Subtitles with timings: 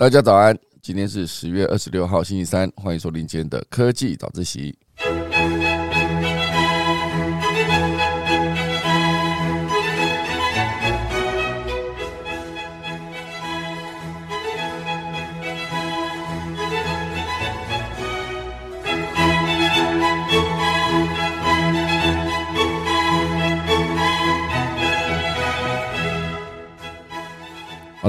[0.00, 4.74] 大家早安，今天是十月二十六号，星期三，欢迎收听今天的科技早自习。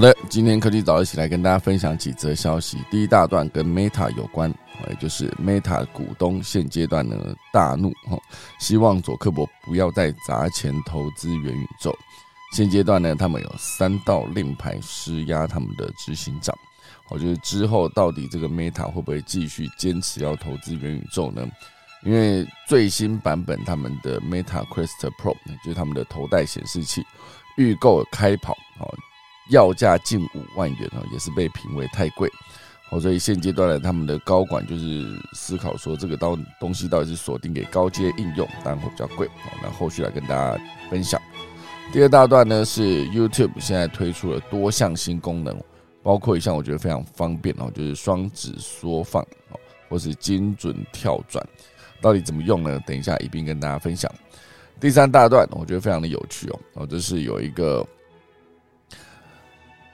[0.01, 2.79] 好的，今天科技早一起来跟大家分享几则消息。
[2.89, 4.51] 第一大段跟 Meta 有关，
[4.89, 8.19] 也就是 Meta 股东现阶段呢大怒哈，
[8.59, 11.95] 希望佐克伯不要再砸钱投资元宇宙。
[12.51, 16.57] 现阶段呢，他们有三道令牌施压他们的执行长。
[17.09, 21.47] 我觉得之后到底这个 Meta 会不会继续坚持要投资元宇宙呢？
[22.03, 27.03] 因为最新版本他们的 Meta Quest Pro 就是他们的头戴显示器
[27.55, 28.57] 预购开跑。
[29.51, 32.27] 要价近五万元哦，也是被评为太贵
[32.89, 39.51] 哦，所以现阶段呢，他们的高管就是思考说，这个到东西到底是锁定给高阶应用，当然会比较贵哦。
[39.61, 41.21] 那后续来跟大家分享。
[41.91, 45.57] 第二大段呢是 YouTube 现在推出了多项新功能，
[46.01, 49.21] 包括一项我觉得非常方便哦，就是双指缩放
[49.51, 51.45] 哦，或是精准跳转，
[52.01, 52.79] 到底怎么用呢？
[52.85, 54.09] 等一下一并跟大家分享。
[54.79, 57.85] 第三大段我觉得非常的有趣哦，哦，这是有一个。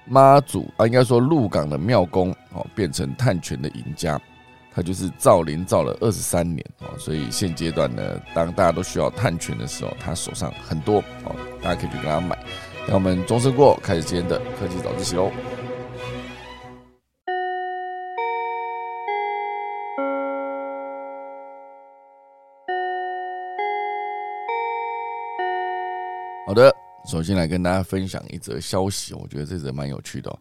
[0.09, 4.19] 妈祖啊，应该说鹿港的庙公哦，变成探泉的赢家，
[4.73, 8.01] 他就是造林造了二十三年哦，所以现阶段呢，
[8.33, 12.37] 当大家都需要探泉的时候，他手上很多哦，大家可以去跟他买。
[12.87, 15.29] 那我们钟声过，开始今天的科技早自习喽。
[26.45, 26.73] 好的。
[27.07, 30.29] 首先来跟大家分享一则消息，我觉得这则蛮有趣的。
[30.29, 30.37] 哦。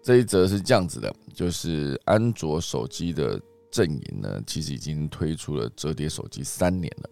[0.00, 7.10] 这一则是这样子的，就是安卓手机的阵营呢，其实已经推出了折叠手机三年了。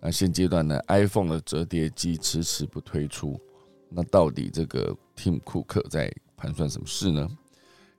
[0.00, 3.40] 那现阶段呢，iPhone 的折叠机迟迟不推出，
[3.88, 7.28] 那到底这个 Tim Cook 在盘算什么事呢？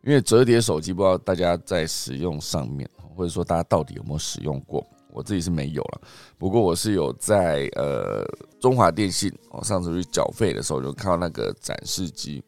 [0.03, 4.85] 因为折叠手机，不知道大家在使用上面，或者说大家到底有没有使用过？
[5.15, 6.01] 我自己是没有了，
[6.37, 8.25] 不过我是有在呃
[8.59, 12.43] 中华电信，我上次去缴费的时候就看到那个展示机，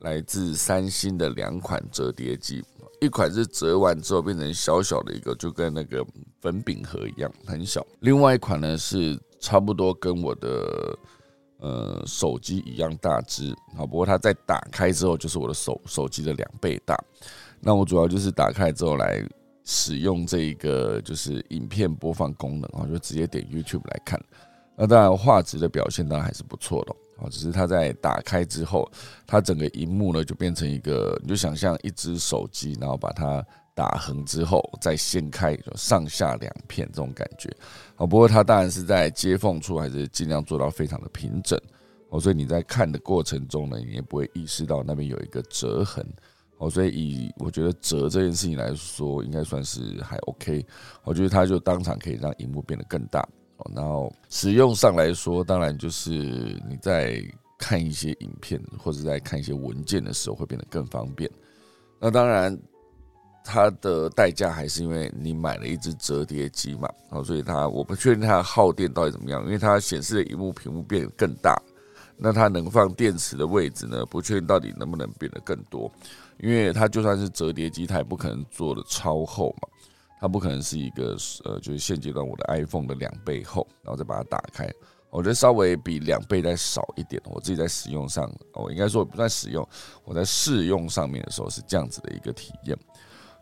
[0.00, 2.62] 来自三星的两款折叠机，
[3.00, 6.04] 一款是折完之后变成小小的一个，就跟那个
[6.42, 10.98] 粉饼盒一样很小，另外一款呢是差不多跟我的
[11.60, 16.94] 呃手机一样大只，好，不过它在打开之后就是我的手手机的两倍大，
[17.58, 19.26] 那我主要就是打开之后来。
[19.64, 24.20] 使用这一个就是影片播放功能啊，就直接点 YouTube 来看。
[24.74, 26.92] 那当然画质的表现当然还是不错的
[27.22, 28.90] 啊，只是它在打开之后，
[29.26, 37.48] 它整个荧幕呢就变成一个，你就想象一只手机，然后把它打横之后再掀开，上下两片这种感觉
[37.96, 38.06] 啊。
[38.06, 41.60] 不过它当然是在接缝处还是尽量做到非常的平整
[42.08, 46.04] 哦，所以你在看的过程中呢，你也不会意识到那边有一个折痕。
[46.62, 50.64] 哦，所以以我觉得折这件事情来说，应该算是还 OK。
[51.02, 53.20] 我觉得它就当场可以让荧幕变得更大。
[53.56, 56.12] 哦，然后使用上来说，当然就是
[56.68, 57.20] 你在
[57.58, 61.28] 看一些影片或者在看一些文件的时候会变得更方便。
[61.98, 62.56] 那当然，
[63.44, 66.88] 它的代价还是因为你买了一只折叠机嘛。
[67.10, 71.60] 哦，所以它我不确定它的耗电到底怎么样，因为它显示的荧幕屏幕变得更大，
[72.16, 75.90] 那它能放电池的位置呢，不确定到底能不能变得更多。
[76.42, 79.68] 因为它就算是折叠机，它也不可能做的超厚嘛，
[80.20, 84.68] 它不可能是一个呃，就是现阶段我的 iPhone 的两倍厚，然后再把它打开，
[85.08, 87.22] 我觉得稍微比两倍再少一点。
[87.26, 89.64] 我自己在使用上，我应该说不在使用，
[90.04, 92.76] 我在试用上面的时候是这样子的一个体验。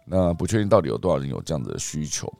[0.05, 2.31] 那不确定到底有多少人有这样子的需求。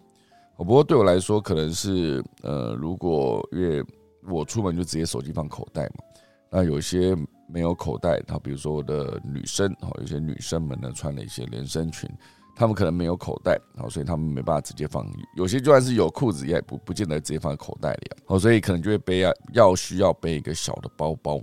[0.59, 3.83] 不过对我来说，可能是呃，如果因为
[4.29, 6.05] 我出门就直接手机放口袋嘛，
[6.51, 7.17] 那有些。
[7.53, 12.09] 没有口袋，然后比如说我的女生，哦，有些女生们呢穿了一些连身裙，
[12.55, 15.07] 她们可能没有口袋，好所以她们没办法直接放。
[15.37, 21.41] 有些就算是有裤子，也不不见得直接放在口袋里，哦，所以可能就会背啊要需要背一个小的包包。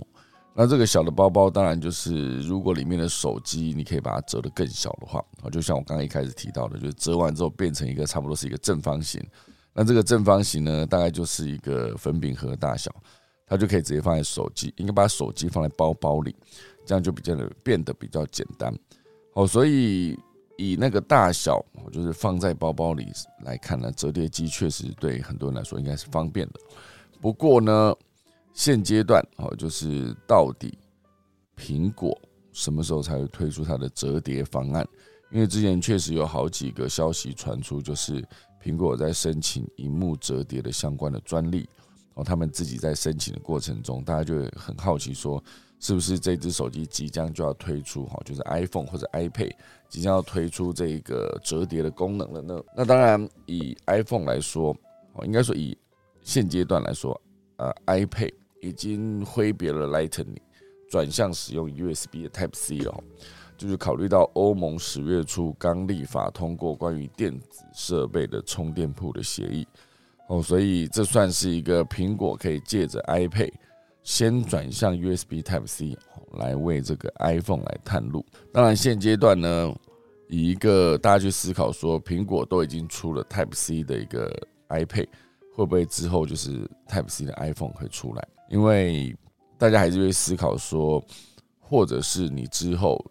[0.54, 9.24] 那这个小的包包，当然就是如果里面的手机你可以把它折得更小的话，哦，就像我刚刚一开始提到的，就是折完之后变成一个差不多是一个正方形。
[9.72, 12.92] 那这个正方形呢，大概就是一个粉饼盒大小。
[13.48, 16.36] 它就可以直接放在手机，应该把手机放在包包里，
[16.84, 18.72] 这样就比较的变得比较简单。
[19.32, 20.18] 哦，所以
[20.56, 23.10] 以那个大小，就是放在包包里
[23.44, 26.60] 来看呢，折叠机确实对很多人来说应该是方便的。
[27.20, 27.94] 不过呢，
[28.52, 30.76] 现阶段哦，就是到底
[31.56, 32.16] 苹果
[32.52, 34.86] 什么时候才会推出它的折叠方案？
[35.30, 38.26] 因为之前确实有好几个消息传出，就是
[38.62, 41.68] 苹果在申请荧幕折叠的相关的专利。
[42.18, 45.42] 哦，他们自己在申请的过程中，大家就会很好奇说，
[45.78, 48.04] 是不是这只手机即将就要推出？
[48.06, 49.52] 哈，就是 iPhone 或者 iPad
[49.88, 52.60] 即将要推出这个折叠的功能了呢？
[52.76, 54.76] 那当然，以 iPhone 来说，
[55.12, 55.78] 哦，应该说以
[56.22, 57.18] 现阶段来说，
[57.56, 60.38] 呃，iPad 已经挥别了 Lightning，
[60.90, 63.04] 转向使用 USB 的 Type C 了。
[63.56, 69.66] 就是考虑到欧盟十月初刚立法通过关于电子设备的充电铺的协议。
[70.28, 73.52] 哦，所以这算是一个苹果可以借着 iPad
[74.02, 75.96] 先转向 USB Type C
[76.34, 78.24] 来为这个 iPhone 来探路。
[78.52, 79.74] 当然，现阶段呢，
[80.28, 84.30] 以一个大家去思考说，苹果都已经出了 Type C 的一个
[84.68, 85.08] iPad，
[85.54, 88.28] 会不会之后就是 Type C 的 iPhone 会出来？
[88.50, 89.16] 因为
[89.56, 91.02] 大家还是会思考说，
[91.58, 93.02] 或者是你之后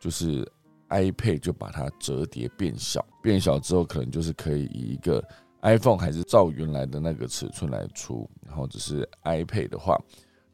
[0.00, 0.46] 就是
[0.88, 5.22] iPad 就把它折叠变小，变小之后可能就是可以以一个
[5.62, 9.96] iPhone 还是照原来的那个尺寸来出，然后只是 iPad 的话，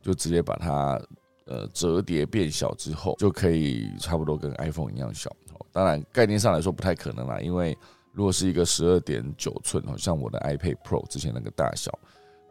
[0.03, 1.01] 就直接把它
[1.47, 5.35] 呃折叠变小之后，就可以差不多跟 iPhone 一样小。
[5.73, 7.77] 当然概念上来说不太可能啦，因为
[8.13, 11.91] 如果是一个十二点九寸，好像我的 iPad Pro 之前那个大小，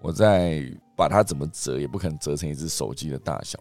[0.02, 0.64] 我再
[0.96, 3.60] 把它怎么折，也不可能折成一只手机的大小。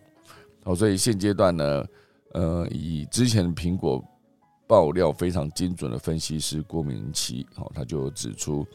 [0.64, 1.87] 哦，所以现阶段呢，
[2.32, 4.02] 呃，以之前苹果
[4.66, 8.66] 爆料非常精准的分析师郭明奇，哦，他就指出。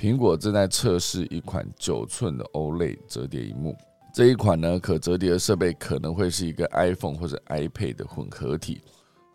[0.00, 3.76] 苹果正在测试一款九寸的 OLED 折叠荧幕，
[4.14, 8.80] 这一款呢可折叠的设备可能会是一个 iPhone 或者 iPad 的混合体，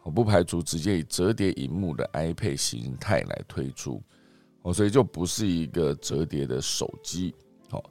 [0.01, 4.01] 我不排除直接以折叠荧幕的 iPad 形态来推出，
[4.63, 7.35] 哦，所以就不是一个折叠的手机。
[7.69, 7.83] 好，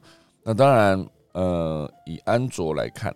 [0.43, 3.15] 那当然，呃，以安卓来看，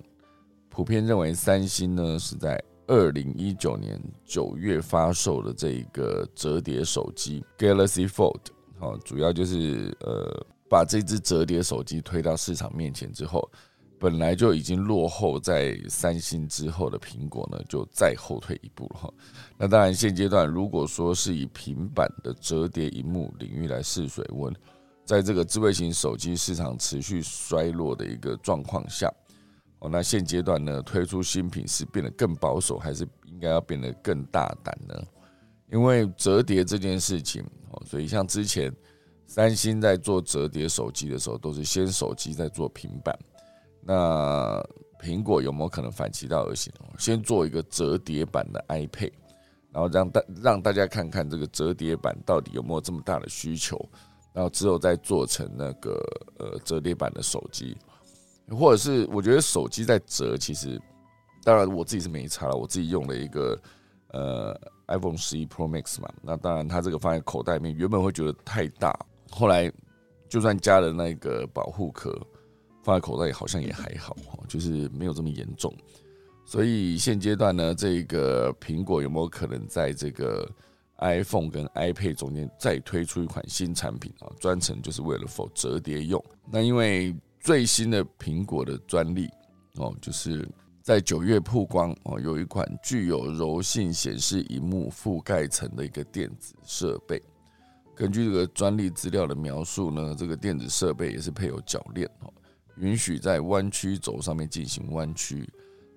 [0.68, 8.38] 普遍认为三星呢是在二零一九年九月发售的这一个折叠手机 Galaxy Fold。
[8.78, 13.50] 好，主要就是呃，把这只折叠手机推到市场面前之后，
[13.98, 19.12] 本来就已经落后在三星之后的苹果呢，就再后退一步了哈。
[19.56, 24.54] 那当然，现阶段如果说是以平板的折叠荧幕领域来试水温，
[25.04, 29.12] 在这个智慧型手机市场持续衰落的一个状况下，
[29.80, 34.94] 哦，那现阶段呢，推出新品是变得更保守，还是应该要变得更大胆呢？
[35.72, 37.44] 因为折叠这件事情。
[37.84, 38.74] 所以，像之前
[39.26, 43.18] 三星在做折叠手机的时候，都是先手机再做平板。
[43.82, 44.62] 那
[45.00, 49.12] 苹果有没有可能反其道而行，先做一个折叠版的 iPad，
[49.72, 53.78] 然后让大让大家看看这个折叠版到底有没有这么大的需求，
[54.32, 56.00] 然后之后再做成那个
[56.38, 57.76] 呃折叠版的手机，
[58.50, 60.80] 或者是我觉得手机在折，其实
[61.44, 63.60] 当然我自己是没差了，我自己用了一个
[64.12, 64.60] 呃。
[64.88, 68.98] iPhone 十一 Pro Max 嘛，那当然它这个放在口袋里面，原本会觉得太大，
[69.30, 69.70] 后来
[70.28, 72.18] 就算加了那个保护壳，
[72.82, 74.16] 放在口袋里好像也还好，
[74.48, 75.74] 就是没有这么严重。
[76.44, 80.50] 所以现阶段呢，这个苹果有没有可能在这个
[80.98, 84.32] iPhone 跟 iPad 中间再推出一款新产品啊？
[84.40, 86.22] 专程就是为了否折叠用？
[86.50, 89.28] 那因为最新的苹果的专利
[89.76, 90.48] 哦，就是。
[90.88, 97.22] 在九月曝光哦，有一款具有柔性显示荧幕覆盖层的一个电子设备。
[97.94, 102.32] 根据这个专利资料的描述呢，这个电子设备也是配有铰链哦，
[102.78, 105.46] 允许在弯曲轴上面进行弯曲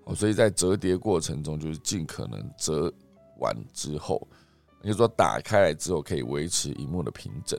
[0.04, 2.94] 哦，所以在折叠过程中就是尽可能折
[3.40, 4.28] 完之后，
[4.82, 7.58] 也就是说打开来之后可以维持荧幕的平整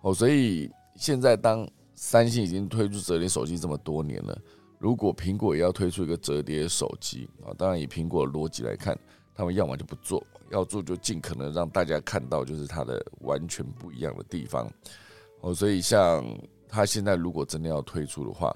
[0.00, 0.14] 哦。
[0.14, 4.38] 所以现在当三星已经推出折叠手机这么多年了。
[4.82, 8.98] 如果苹果也要推出一个折叠手机啊，当然以苹果的逻辑来看，
[9.32, 10.20] 他们要么就不做，
[10.50, 14.68] 要做就尽可能让大家看到就是它的完全不一样的地方
[15.40, 15.54] 哦。
[15.54, 16.26] 所以像
[16.68, 18.52] 它现在如果真的要推出的话，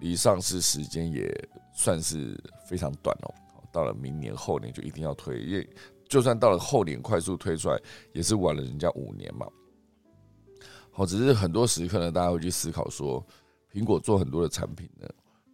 [0.00, 1.32] 离上市时间也
[1.72, 3.32] 算是非常短哦。
[3.70, 5.70] 到了明年后年就一定要推，因为
[6.08, 7.80] 就算到了后年快速推出来，
[8.12, 9.46] 也是晚了人家五年嘛。
[10.90, 13.24] 好，只是很多时刻呢，大家会去思考说，
[13.72, 15.08] 苹果做很多的产品呢。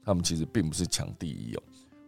[0.08, 1.62] 他们其实并不是抢第一哦，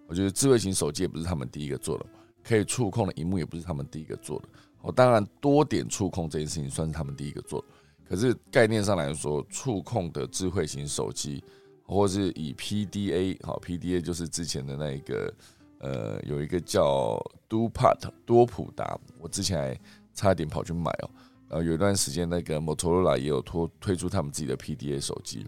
[0.07, 2.07] 我觉得智慧型手机也不是他们第一个做的，
[2.42, 4.49] 可以触控的荧幕也不是他们第一个做的。
[4.80, 7.66] 哦，当然多点触控这件事情算是他们第一个做的，
[8.09, 11.45] 可是概念上来说，触控的智慧型手机，
[11.85, 15.35] 或是以 PDA 好，PDA 就是之前的那一个
[15.80, 19.80] 呃，有一个叫 DoPart 多普达，我之前还
[20.14, 21.11] 差点跑去买哦。
[21.50, 25.47] 然后有一段时间，那个 Motorola 也有推推出他们自己的 PDA 手机。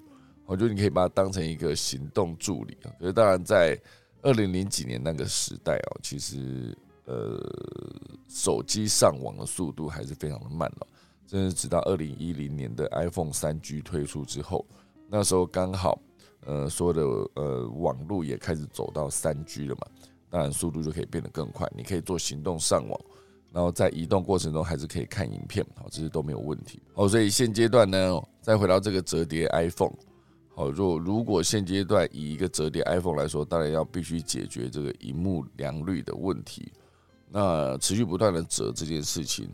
[0.52, 2.92] 我觉得你可以把它当成一个行动助理啊。
[3.00, 3.75] 可是当然，在
[4.21, 7.40] 二零零几年那个时代哦，其实呃
[8.28, 10.87] 手机上网的速度还是非常的慢哦，
[11.26, 14.66] 真是直到二零一零年的 iPhone 三 G 推出之后，
[15.09, 15.99] 那时候刚好
[16.44, 19.87] 呃所有的呃网络也开始走到三 G 了嘛，
[20.28, 23.00] 当然速度就可以变得更快，你可以做行动上网。
[23.54, 26.82] 然后在移动过程中还是可以看影片，好，这些都没有问题。
[26.94, 29.92] 好，所以现阶段呢，再回到这个折叠 iPhone，
[30.54, 36.71] 好，若如果现阶段以一个折叠 iPhone 来说，当然要必须解决这个荧幕良率的问题。
[37.30, 39.49] 那持续不断的折这件事情，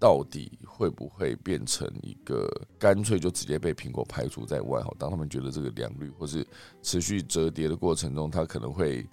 [0.00, 4.82] 到底会不会变成一个干脆就直接被苹果排除在外？
[4.82, 6.44] 哈，当他们觉得这个良率或是
[6.82, 9.06] 持续折叠的过程中，它可能会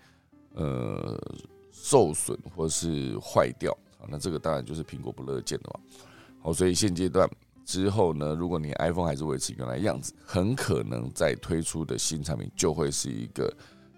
[0.56, 1.16] 呃
[1.72, 3.78] 受损或是坏掉。
[4.08, 5.80] 那这个当然就是苹果不乐见的嘛。
[6.42, 7.30] 好，所以现阶段
[7.66, 13.52] 之后呢，如果你 iPhone 还是维持原来样子，很可能在推出的新产品就会是一个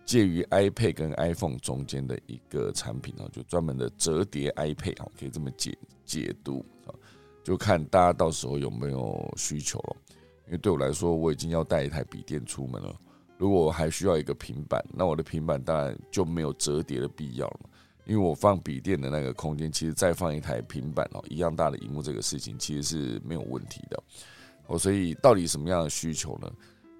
[0.05, 6.95] 介于 iPad 跟 iPhone 中间的一个产品哦，就专门的折叠 iPad 哦，可以这么解解读啊，
[7.43, 9.97] 就看大家到时候有没有需求了。
[10.45, 12.95] 因为对我来说，我已经要带一台笔电出门了，
[13.37, 17.59] 如果我还需要一个平板，那我的平板当然就没有折叠的必要了。
[18.07, 24.01] 因为我放笔电的那个空间，其实再放一台平板哦，一样大的荧幕，这个事情其实是没有问题的
[24.67, 24.79] 哦。
[24.79, 26.49] 所以到底什么样的需求呢？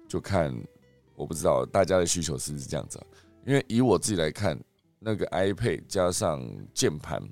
[0.06, 0.54] 就看
[1.14, 3.00] 我不知道大家的需求是不是这样子。
[3.46, 4.58] 因为以我自己来看，
[4.98, 7.22] 那个 iPad 加上键盘，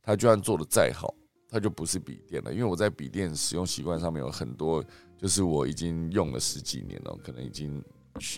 [0.00, 1.12] 它就算做的再好，
[1.48, 2.52] 它就不是笔电了。
[2.52, 4.84] 因为我在笔电使用习惯上面有很多，
[5.18, 7.82] 就是我已经用了十几年了，可能已经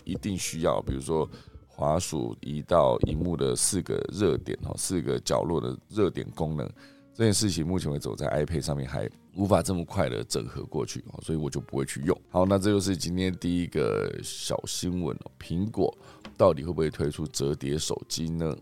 [0.03, 1.29] 一定需要，比如说。
[1.77, 6.67] 滑鼠移到荧幕的四个热点哦，四个角落的热点功能，
[7.13, 12.19] 这件事情目前为止我在 iPad 上面还无法这么快的整合过去哦，所以我就不会去用。
[12.31, 15.95] 好，那这就是今天第一个小新闻哦，苹果
[16.35, 18.57] 到底会不会推出折叠手机呢？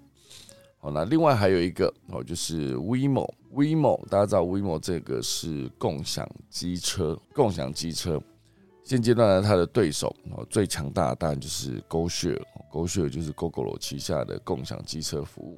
[0.80, 8.22] 好，那另外还有一个哦，就是 WeMo，WeMo 大家知道 WeMo 这个是共享机车，共享机车。
[8.84, 11.82] 现阶段呢，它的对手哦最强大的当然就是
[12.76, 15.58] GoShare 就是 Google 旗下的共享机车服务。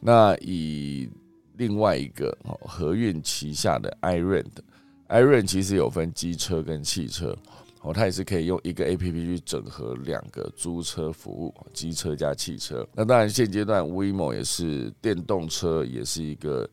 [0.00, 1.10] 那以
[1.58, 7.36] 另外一个哦和运旗下的 iRent，iRent 其实有分机车跟汽车
[7.82, 12.86] 哦，它也是可以用一个 APP 去整合两个租车服务，机车加汽车。
[12.94, 16.68] 那当然现阶段 WeMo 也是电动车，也是一个。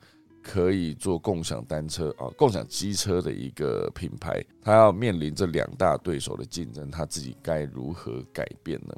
[0.46, 8.94] 可以做共享单车啊，共享机车的一个品牌，它要面临这两大对手的竞争，它自己该如何改变呢？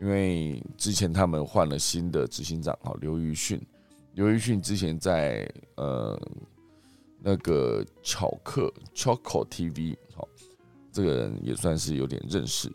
[0.00, 3.60] 因为之前他们换了新的执行长，哈，刘瑜迅，
[4.14, 6.20] 刘瑜迅之前在呃
[7.20, 10.28] 那个巧克 Choco TV，好，
[10.92, 12.70] 这个人也算是有点认识，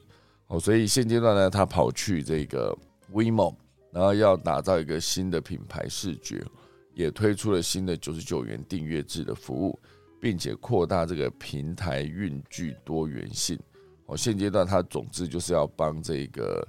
[0.48, 2.76] 哦，所以现阶段呢，他跑去这个
[3.12, 3.56] WeMo，
[3.92, 6.44] 然后要打造一个新的品牌视觉。
[6.96, 9.80] 也推出了新的九十九元订阅制的服务，
[10.20, 13.58] 并且扩大这个平台运具多元性。
[14.08, 16.68] 哦，现阶段他总之就是要帮这个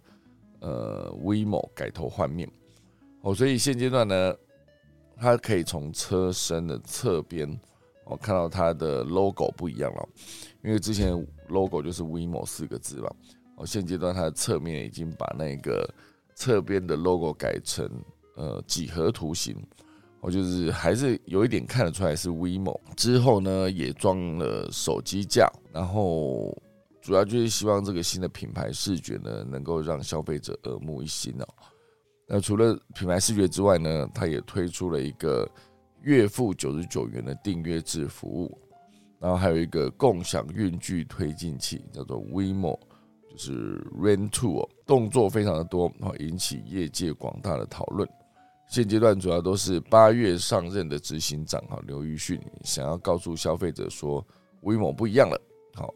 [0.60, 2.50] 呃 Vimo 改头换面。
[3.22, 4.34] 哦，所以现阶段呢，
[5.16, 7.48] 它可以从车身的侧边
[8.04, 10.08] 哦看到它的 logo 不一样了，
[10.62, 11.12] 因为之前
[11.48, 13.10] logo 就是 Vimo 四个字嘛。
[13.56, 15.88] 哦，现阶段它的侧面已经把那个
[16.34, 17.86] 侧边的 logo 改成
[18.36, 19.56] 呃几何图形。
[20.22, 26.54] 我就是还是有一点看得出来是 Vimo 之后呢也装了手机架，然后
[27.00, 31.46] 主要就是希望这个新的品牌视觉呢能够让消费者耳目一新哦。
[32.26, 35.50] 那除了品牌视觉之外呢，它也推出了一个
[36.02, 38.58] 月付九十九元的订阅制服务，
[39.18, 42.78] 然后还有一个共享运具推进器，叫做 WeMo，
[43.30, 48.08] 就是 Rent To，动作非常的多，然后引起业界广大的讨论。
[48.68, 54.24] 现阶段主要都是八月上任的执行长哈刘玉迅想要告诉消费者说，
[54.60, 55.36] 威猛不一样了。
[55.74, 55.92] 好，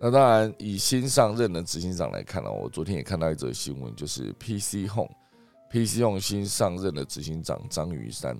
[0.00, 8.38] 那当然以新上任的执行长来看呢，我昨天也看到一则新闻，就是 PC Home，PC Home 新上任的执行长张雨山。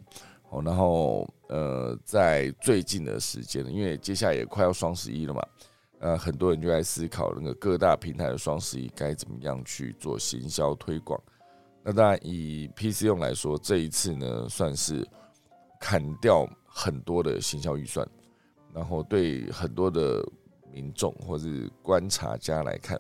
[0.49, 5.43] 好，然后呃，在最近的时间，因为接下来也快要双十一了嘛，
[5.99, 11.21] 呃，很多人就在思考那个各大平台的双十一该怎么样去做行销推广。
[11.83, 15.07] 那当然，以 PC 用来说，这一次呢，算是
[15.81, 18.09] 砍掉很多的行销预算，
[18.73, 20.25] 然后对很多的
[20.79, 22.97] 民众或是观察家来看，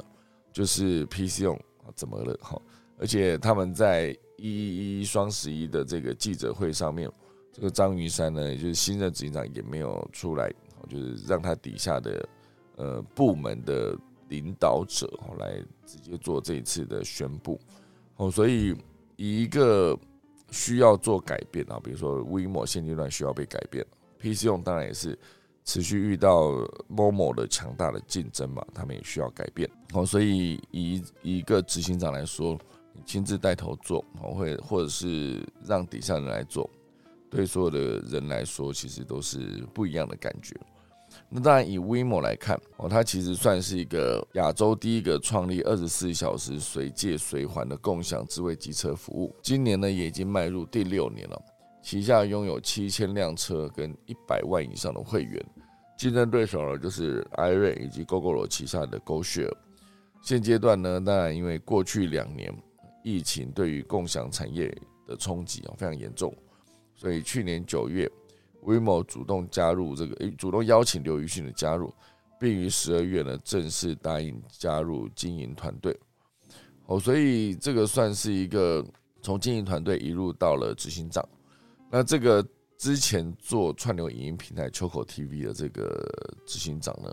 [0.52, 1.56] 就是 PC 用
[1.94, 2.36] 怎么了？
[2.42, 2.60] 哈，
[2.98, 7.08] 而且他们在一一双十一的这个记者会上面，
[7.52, 10.52] 这个张云山呢，也就是新任执行长也没有出来，
[10.88, 12.28] 就是让他底下的
[12.74, 13.96] 呃部门的
[14.28, 15.08] 领导者
[15.38, 17.60] 来直接做这一次的宣布。
[18.16, 18.74] 哦，所以
[19.14, 19.96] 以一个
[20.50, 23.86] 需要做改变啊，比如说 WeMo 现阶段需要被改变
[24.18, 25.16] ，PC 用当然也是
[25.68, 26.52] 持续遇到
[26.88, 30.04] Momo 的强大的竞争嘛，他们也需要改变哦。
[30.04, 32.58] 所以以一个执行长来说，
[32.94, 36.70] 你亲自带头做，哦，会或者是让底下人来做，
[37.28, 40.56] 对所有的人来说，其实都是不一样的感觉。
[41.28, 49.36] 那当然，以 WeMo 来看哦，它其实算是一个亚洲第一个创立二十四小时随借随还的共享智慧机车服务。
[49.42, 51.38] 今年呢，也已经迈入第六年了，
[51.82, 55.44] 旗下拥有七千辆车跟一百万以上的会员。
[55.98, 59.52] 竞争对手呢，就是 i r 以及 GoGoRo 旗下的 GoShare。
[60.22, 62.50] 现阶段呢，当然因为过去两年
[63.02, 64.74] 疫情对于共享产业
[65.06, 66.34] 的冲击啊非常严重，
[66.94, 68.10] 所以去年九月。
[68.60, 71.94] WeMo 主动加入这个，主动邀请刘宇迅的加入，
[72.40, 75.96] 并于十二月呢正式答应加入经营团队。
[76.86, 78.84] 哦，所以这个算是一个
[79.22, 81.26] 从经营团队一路到了执行长。
[81.88, 82.44] 那这个
[82.78, 86.00] 之前做串流影音平台秋口 TV 的这个
[86.46, 87.12] 执行长呢，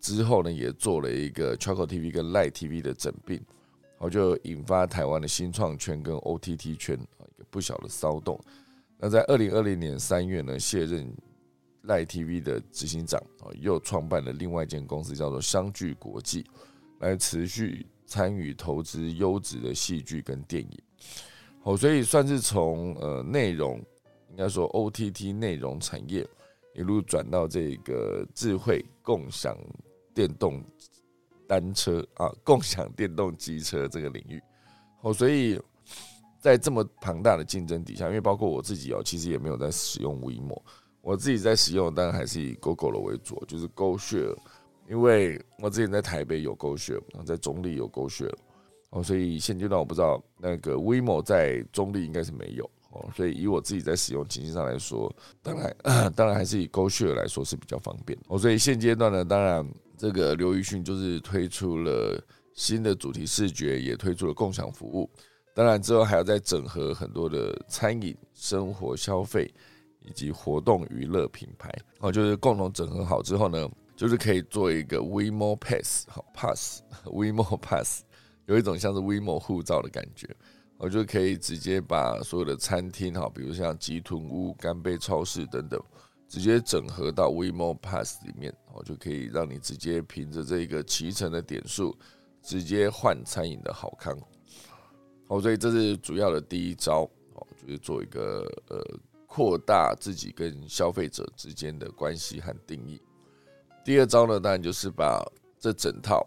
[0.00, 8.40] 之后呢也做了一个秋口 TV 跟赖 TV 的整并，然后就引发台湾的新创圈跟 OTT 圈啊一个不小的骚动。
[8.96, 11.12] 那在二零二零年三月呢，卸任
[11.82, 16.46] 赖 TV 的执行长啊，又创办了另外一间公司，叫做相聚国际，
[17.00, 20.78] 来持续参与投资优质的戏剧跟电影。
[21.64, 23.84] 哦，所以算是从呃内容，
[24.34, 26.26] 应该说 OTT 内容产业
[26.74, 29.56] 一路转到这个智慧共享
[30.12, 30.62] 电动
[31.46, 34.42] 单车啊，共享电动机车这个领域。
[35.02, 35.58] 哦，所以。
[36.40, 40.60] 在这么庞大的竞争底下，因为包括我自己哦，其实也没有在使用 WeMo，
[41.00, 44.36] 我自己在使用当然还是以 GoGo 为主，就是 GoShare，
[44.86, 48.34] 因为我之前在台北有 GoShare，在中立有 GoShare，
[48.90, 55.76] 哦，所以现阶段我不知道那个 WeMo 在中立应该是没有哦，所以以我自己在使用情境上来说，当然
[56.16, 62.22] 当然还是以 GoShare 来说是比较方便哦，所以现阶段呢，当然这个刘宇迅就是推出了
[62.54, 65.10] 新的主题视觉，也推出了共享服务。
[65.54, 69.48] 当然，之后还要再整合很多的餐饮、生活消费
[70.00, 78.02] 以及活动娱乐品牌，哦，就是共同整合好之后呢，就是可以做一个 WeMo Pass，好 Pass，WeMo Pass，
[78.46, 80.28] 有一种像是 WeMo 护照的感觉，
[80.76, 85.80] 我就可以直接把所有的餐厅，哈，比如像吉屯屋、干杯超市等等，
[86.28, 91.96] 直接整合到 WeMo Pass 里面，我，就可以让你直接凭着这个骑乘的点数，
[92.42, 94.18] 直接换餐饮的好康。
[95.28, 98.84] 哦，所以这是主要的第一招哦，就是做一个呃
[99.26, 103.00] 扩大自己跟消费者之间的关系和定义。
[103.84, 105.24] 第二招呢，当然就是把
[105.58, 106.26] 这整套，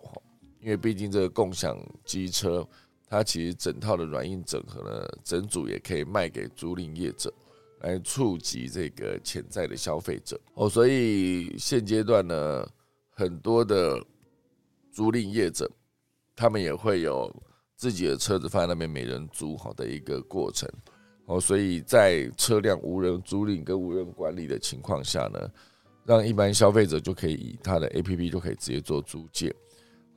[0.61, 2.67] 因为毕竟这个共享机车，
[3.09, 7.33] 它其实整套的软硬整合呢，整组也可以卖给租赁业者，
[7.81, 10.39] 来触及这个潜在的消费者。
[10.53, 12.67] 哦，所以现阶段呢，
[13.09, 13.99] 很多的
[14.91, 15.69] 租赁业者，
[16.35, 17.33] 他们也会有。
[17.79, 20.67] 自己的车子放在那边没人租好的一个过程
[21.27, 25.39] 哦，所以在车辆无人租赁跟无人管理的情况下呢，
[26.03, 29.55] 让一般消费者就可以以他的 A P P 就可以直接做租借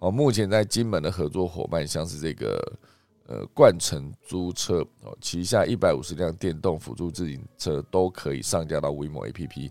[0.00, 0.10] 哦。
[0.10, 2.78] 目前在金门的合作伙伴像是这个
[3.26, 9.70] 呃冠城租车哦，旗下一百五十辆电动辅助自行车都可以上架到 WeMo A P P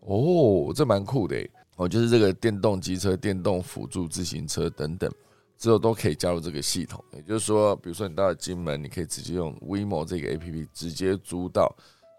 [0.00, 1.36] 哦，这蛮酷的
[1.76, 5.10] 哦，就是这个电动机车、电动辅助自行车等等。
[5.58, 11.70] 之后都可以加入这个系统，也就是说，比如说你到了金门，你可以直接用 WeMo 这个 A P P 直接租到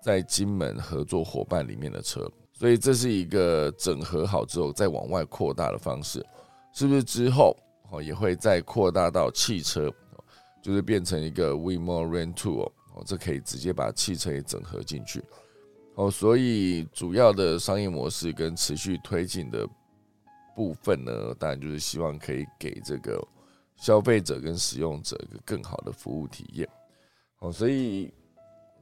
[0.04, 6.24] 在金门合作伙伴里面的车，所以这是一个整合好之后再往外扩大的方式，
[6.74, 7.56] 是不是之后
[7.90, 9.94] 哦也会再扩大到汽车，
[10.62, 15.24] 就是变成一个 WeMo Rent To 哦，这可以直接把汽车也整合进去，
[15.96, 19.68] 哦，所以主要的商业模式跟持续推进的。
[20.54, 23.26] 部分呢，当然就是希望可以给这个
[23.78, 26.68] 消费者跟使用者一个更好的服务体验。
[27.40, 28.14] 哦，所以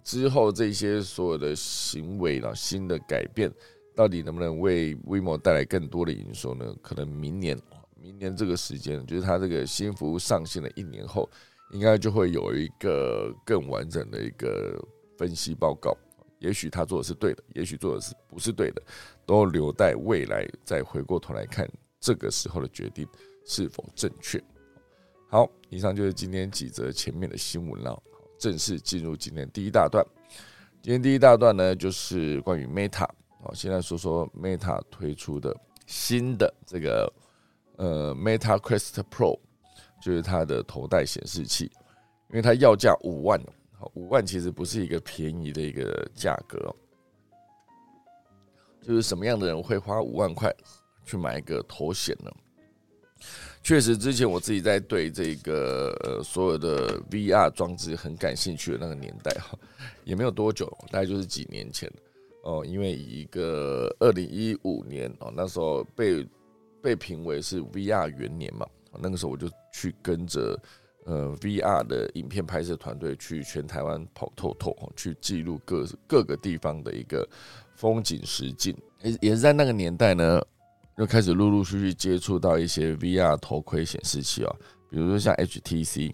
[0.03, 3.53] 之后这些所有的行为呢，新的改变，
[3.95, 6.75] 到底能不能为 WeMo 带来更多的营收呢？
[6.81, 7.55] 可能明年，
[8.01, 11.29] 明年这个时间，就是它这个新服务上线了一年后，
[11.71, 14.79] 应该就会有一个更完整的一个
[15.17, 15.95] 分析报告。
[16.39, 18.81] 也许他做的是对的，也许做的是不是对的，
[19.25, 23.05] 都留待未来再回过头来看，这个时候的决定
[23.45, 24.41] 是否正确。
[25.27, 28.01] 好，以上就是今天几则前面的新闻了，
[28.37, 30.01] 正式进入今天第一大段。
[30.81, 33.05] 今天第一大段呢，就是关于 Meta。
[33.43, 35.53] 好，现在说说 Meta 推出的
[35.87, 37.11] 新的这个
[37.79, 39.39] 呃 Meta Quest Pro，
[40.03, 41.71] 就是它的头戴显示器，
[42.29, 43.41] 因为它要价五万，
[43.93, 46.75] 五万其实不是一个便宜的一个价格。
[48.81, 50.53] 就是什么样的人会花五万块
[51.05, 52.31] 去买一个头显呢？
[53.61, 59.57] 确实，之前我自己在对这个所有的 VR 装置很感兴趣的那个年代哈，
[60.05, 61.91] 也没有多久，大概就是几年前
[62.43, 62.65] 哦。
[62.65, 66.25] 因为一个二零一五年哦，那时候被
[66.81, 68.65] 被评为是 VR 元年嘛，
[68.99, 70.59] 那个时候我就去跟着
[71.05, 77.27] 呃 VR 的影片拍摄团队去全台湾跑透透，去记录各各个地方的一个
[77.75, 78.75] 风景实景。
[79.01, 80.41] 也也是在那个年代呢。
[80.97, 84.53] 就开始陆陆续续接触到一些 VR 头盔显示器啊，
[84.89, 86.13] 比如说像 HTC，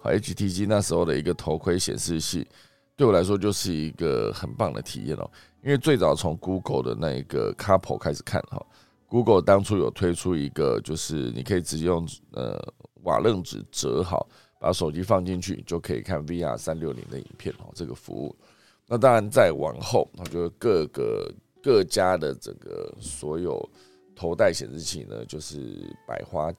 [0.00, 2.48] 好 HTC 那时候的一个头盔显示器，
[2.96, 5.30] 对我来说就是一个很棒的体验哦。
[5.62, 8.66] 因为最早从 Google 的那一个 Couple 开始看哈
[9.12, 12.58] ，Google 当初有推出一个，就是你可以直接用呃
[13.02, 14.26] 瓦楞纸折好，
[14.58, 18.34] 把手机放进去就可以看 VR 三六零的影片哦，这个服务。
[18.88, 21.30] 那当然再往后，那就各个
[21.62, 23.68] 各家的这个所有。
[24.14, 26.52] 头戴显示器呢，就是百花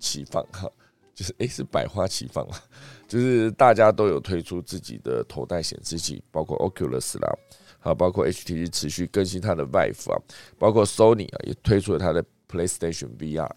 [0.00, 0.68] 齐放哈，
[1.14, 2.56] 就是诶，是百花齐放嘛，
[3.06, 7.32] 就是大家都有推出自己的头戴显示器，包括 Oculus 啦，
[7.78, 10.20] 还有包括 HTC 持续更新它的 Vive 啊，
[10.58, 13.50] 包括 Sony 啊也推出了它的 PlayStation VR，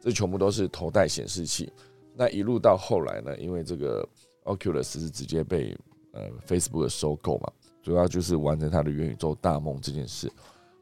[0.00, 1.72] 这全部都是头戴显示器。
[2.14, 4.08] 那一路到后来呢，因为这个
[4.44, 5.76] Oculus 是直接被
[6.12, 7.52] 呃 Facebook 收购嘛，
[7.82, 10.30] 主要就是完成它的元宇宙大梦这件事。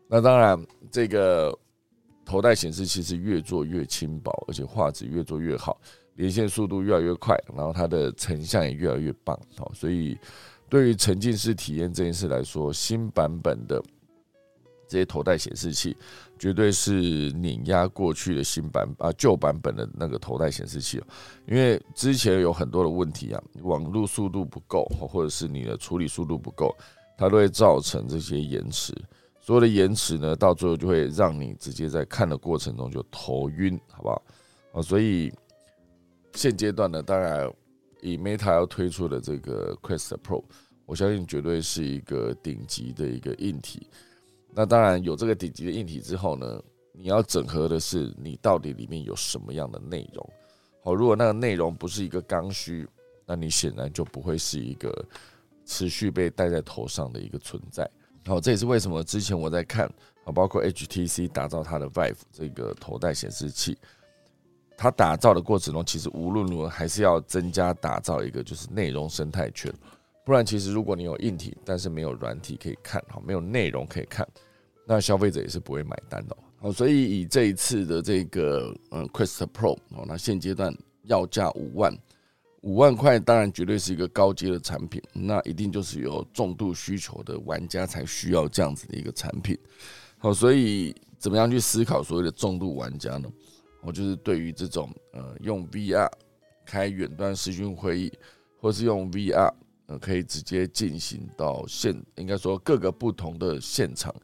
[0.09, 1.57] 那当然这个。
[2.27, 5.79] 头戴显示器是越做越轻薄，而且画质越做越好，
[6.15, 9.39] 连线速度越来越快，然后它的成像也越来越棒。
[9.59, 10.17] 好，所以
[10.75, 13.81] 对于沉浸式体验这件事来说，新版本的
[14.89, 15.97] 这些头戴显示器
[16.37, 21.01] 绝对是碾压过去的新版啊旧版本的那个头戴显示器
[21.47, 26.77] 因为之前有很多的问题啊，网络速度不够，或者是你的处理速度不够，
[27.17, 28.93] 它都会造成这些延迟。
[29.41, 34.23] 所有的延迟呢，到最后就会让你直接在看的过程中就头晕，好不好？
[34.73, 35.33] 啊，所以
[36.33, 37.49] 现阶段呢，当然
[38.05, 40.45] 以 Meta 要推出的这个 Quest Pro，
[40.85, 43.89] 我相信绝对是一个顶级的一个硬体。
[44.53, 46.63] 那当然有这个顶级的硬体之后呢，
[46.93, 50.31] 你要整合的是你到底里面有什么样的内容。
[50.83, 52.87] 好，如果那个内容不是一个刚需，
[53.25, 54.95] 那你显然就不会是一个
[55.65, 57.91] 持续被戴在头上的一个存在。
[58.27, 59.87] 好，这也是为什么之前我在看
[60.25, 63.79] 啊，包括 HTC 打造它的 Vive 这个头戴显示器，
[64.77, 69.73] 它打造的过程中，其实无论如何还是要增加打造一个就是内容生态圈，
[70.25, 74.27] 不然其实如果你有硬体，但是没有软体可以看，好，没有内容可以看，
[74.87, 76.37] 那消费者也是不会买单的。
[76.61, 81.97] 好，所以以这一次的这个嗯 Quest Pro 哦，那现阶段要价五万。
[82.63, 89.55] 五万块当然绝对是一个高阶的产品，那一定就是有重度需求的玩家才需要这样子的一个产品。
[90.17, 93.29] 好，所以怎么样去思考所谓的重度玩家呢？
[93.85, 96.11] 我就是对于这种呃用 VR
[96.65, 98.13] 开远端视讯会议，
[98.59, 99.53] 或是用 VR
[99.87, 104.15] 呃可以直接进行到现，应该说各个不同的现场，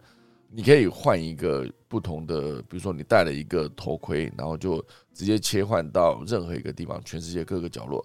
[0.50, 8.04] 你可以换一个不同的，比如说你戴了一个头盔，然后就直接切换到任何一个地方，全世界各个角落。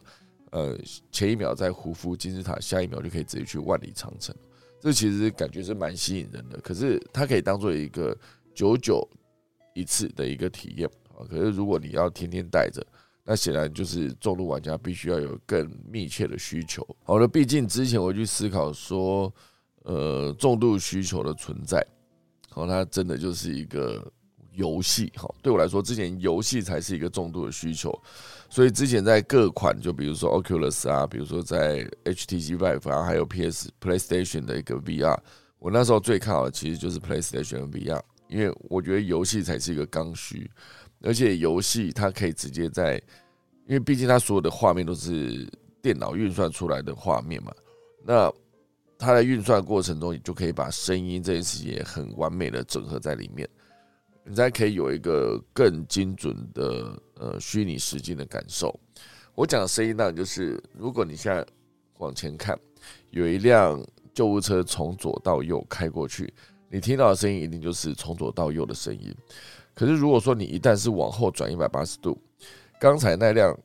[0.51, 0.77] 呃，
[1.11, 4.35] 前一秒在胡夫金字塔，下一秒就可以直接去万里长城，
[4.81, 6.59] 这其实感觉是蛮吸引人的。
[6.59, 8.17] 可是它可以当做一个
[8.53, 9.07] 久久
[9.73, 10.89] 一次的一个体验。
[11.29, 12.85] 可是如果你要天天带着，
[13.23, 16.85] 那显然就是重度玩家必须要有更密切的需求。
[17.03, 19.33] 好了，毕竟之前我去思考说，
[19.83, 21.85] 呃，重度需求的存在，
[22.49, 24.11] 好，它真的就是一个。
[24.57, 27.93] 游戏哈，对我来说，之前游戏才是一个重度的需求，
[28.49, 35.19] 所以之前在各款，就比如说 Oculus 啊，比如说在 HTC Vive 啊，还有 PS PlayStation 的一个 VR，
[35.59, 40.49] 我那时候最看好的其实就是 PlayStation VR，因为我觉得游戏才是一个刚需，
[41.01, 42.95] 而且游戏它可以直接在，
[43.67, 45.47] 因为毕竟它所有的画面都是
[45.81, 47.53] 电脑运算出来的画面嘛，
[48.03, 48.31] 那
[48.97, 53.47] 它在运算过程中，你就可以把声音这件事情也很完美的整合在里面。
[54.27, 58.73] 你才可以有一个更精准的呃虚拟实境的感受。
[59.35, 61.45] 我讲的声音呢，就是如果你现在
[61.99, 62.57] 往前看，
[63.11, 63.79] 有一辆
[64.15, 66.33] 救护车从左到右开过去，
[66.71, 69.13] 你听到的声音一定就是从左到右的声音。
[69.75, 72.17] 可是如果说你一旦是往后转一百八十度，
[72.79, 73.55] 刚才那辆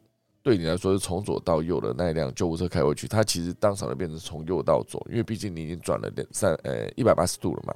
[0.42, 7.73] 对你来说是从左到右的那一辆救护车开过去，它其实当场就变成从右到左，因为毕竟你已经转了两三呃一百八十度了嘛，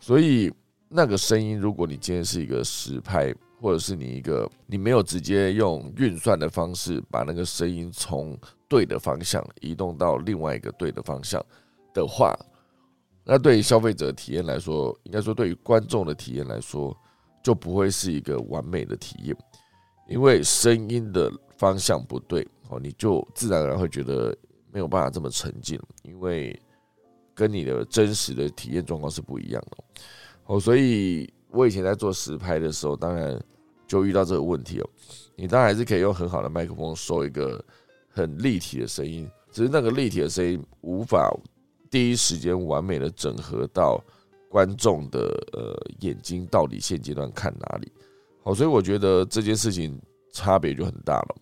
[0.00, 0.50] 所以。
[0.90, 8.34] 那个声音，如果你今天是一个实拍或者是你一个你没有直接用运算的方式把那个声音从
[8.66, 11.44] 对的方向移动到另外一个对的方向
[11.92, 12.34] 的话，
[13.22, 16.96] 那对于消费者体验来说，应该说对于观众的体验来说，
[17.42, 19.36] 就不会是一个完美的体验，
[20.08, 24.36] 因为声音的方向不对哦，你就自然而然会觉得
[24.72, 26.60] 没有办法这么沉浸，因为
[27.34, 29.84] 跟你的真实的体验状况是不一样的
[30.46, 31.32] 哦，所以。
[31.50, 33.42] 我以前在做实拍的时候，当然
[33.86, 34.90] 就遇到这个问题哦。
[35.34, 37.64] 你当然还是可以用很好的麦克风收一个
[38.06, 41.34] 很立体的声音，只是那个立体的声音无法
[41.90, 43.98] 第一时间完美的整合到
[44.48, 45.20] 观众的
[45.52, 47.92] 呃眼睛到底现阶段看哪里。
[48.42, 50.00] 好，所以我觉得这件事情
[50.32, 51.36] 差别就很大了。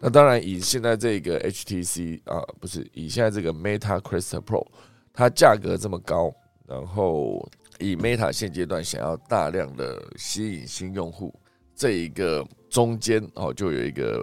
[0.00, 4.66] 那当然，以现在这个 HTC 啊，不是以现在这个 Meta Quest Pro，
[5.12, 6.32] 它价格这么高，
[6.66, 7.48] 然后。
[7.82, 11.34] 以 Meta 现阶段想要大量的吸引新用户，
[11.74, 14.22] 这一个中间哦，就有一个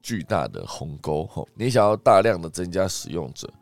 [0.00, 1.48] 巨大的鸿沟吼。
[1.52, 3.52] 你想要大量的增加使用者，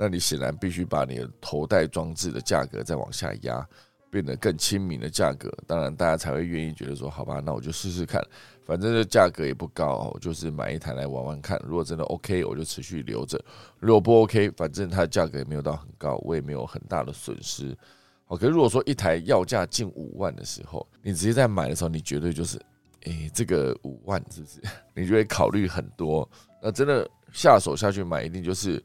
[0.00, 3.66] 那你显然必须把你的头戴装置的价格再往下压，
[4.10, 5.52] 变得更亲民的价格。
[5.66, 8.24] 当然，大家才会愿意觉得说，好吧，那我就试试看，
[8.64, 11.60] 反正这价格也不高，就是买一台来玩玩看。
[11.66, 13.36] 如果真的 OK，我就持续留着；
[13.80, 17.76] 如果不 OK，反正它的价格也没有到很高，我也没有很大的损失。
[18.24, 22.56] 好，可如果说一台要价近五万的时候，你直接在买的时候，你绝对就是，
[23.02, 24.60] 诶，这个五万是不是？
[24.94, 26.28] 你就会考虑很多。
[26.62, 28.82] 那真的下手下去买，一定就是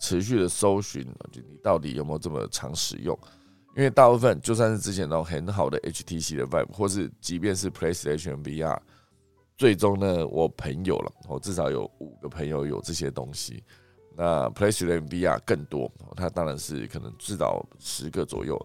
[0.00, 3.16] 持续的搜寻，就你到底有没有这么常使用？
[3.76, 8.76] 因为大部分就算是之前那种很好的 HTC 的 Vive，或是即便是 PlayStation VR，
[9.56, 13.62] 最终呢，我朋友了，我至少有五个朋友有这些东西。
[14.16, 18.60] 那 PlayStation VR 更多，它当然是可能至少十个左右。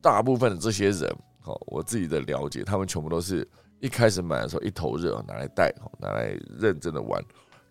[0.00, 3.46] 大部分的这些人，好，我自己的了解，他们全部都是
[3.80, 7.20] 一开始买的时候一头热，拿来戴，拿来认真的玩。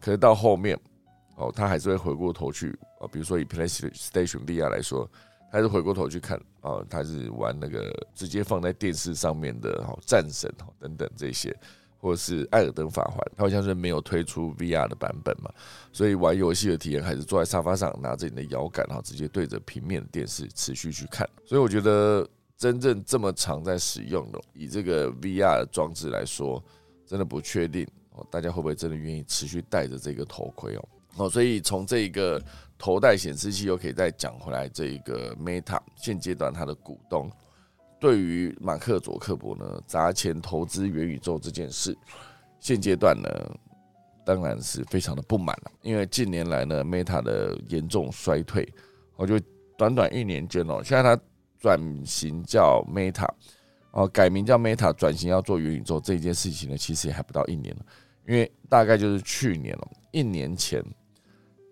[0.02, 0.78] 可是到后面，
[1.38, 5.10] 哦，他还是会回过头去啊，比如说以 PlayStation VR 来说，
[5.52, 11.56] 还是回过头去看啊，他是玩那个直接放在电视上面的哦战神哦等等这些。
[12.00, 15.52] 或者是《艾尔登法环》，它好像是没有推出 VR 的版本嘛，
[15.92, 21.28] 所以玩游戏的体验还是坐在沙发上，拿着你的摇杆，然后直接对着平面电视持续去看。
[21.44, 26.64] 所以我觉得真正这么常在使用的，以这个 VR 的装置来说，
[27.04, 30.90] 真的不确定哦，大家会不会真的愿意持续戴着这个头盔哦？
[31.18, 32.42] 哦，所以从这个
[32.78, 37.30] 头戴显示器又可以再讲回来，这一个 Meta 现阶段它的股东。
[38.00, 41.98] 对于马克·佐克伯呢砸钱投资元宇宙这件事，
[42.60, 43.28] 现阶段呢
[44.24, 45.72] 当然是非常的不满了。
[45.82, 48.72] 因为近年来呢，Meta 的严重衰退，
[49.16, 49.40] 我就
[49.76, 51.20] 短短一年间哦，现在它
[51.60, 53.28] 转型叫 Meta，
[53.90, 57.86] 哦改名叫 Meta，转型要做元宇宙这件事情呢，其实也还不到一年了。
[58.28, 60.84] 因为大概就是去年了，一年前，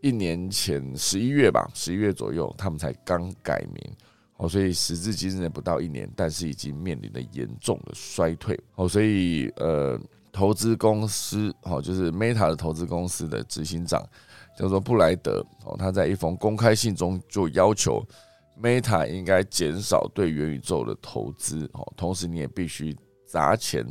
[0.01, 3.95] 一年前十一月吧，十一月左右，他们才刚改名。
[4.37, 8.59] 哦，所以时至今日不到一年，但是已经面临了严重的衰退。
[8.75, 9.97] 哦，所以呃，
[10.29, 14.05] 投资公司哦，就是 Meta 的投资公司的执行长
[14.57, 18.05] 叫做布莱德哦，他在一封公开信中就要求
[18.61, 22.93] Meta 应该减少对元宇宙的投资哦，同时你也必须
[23.25, 23.85] 砸钱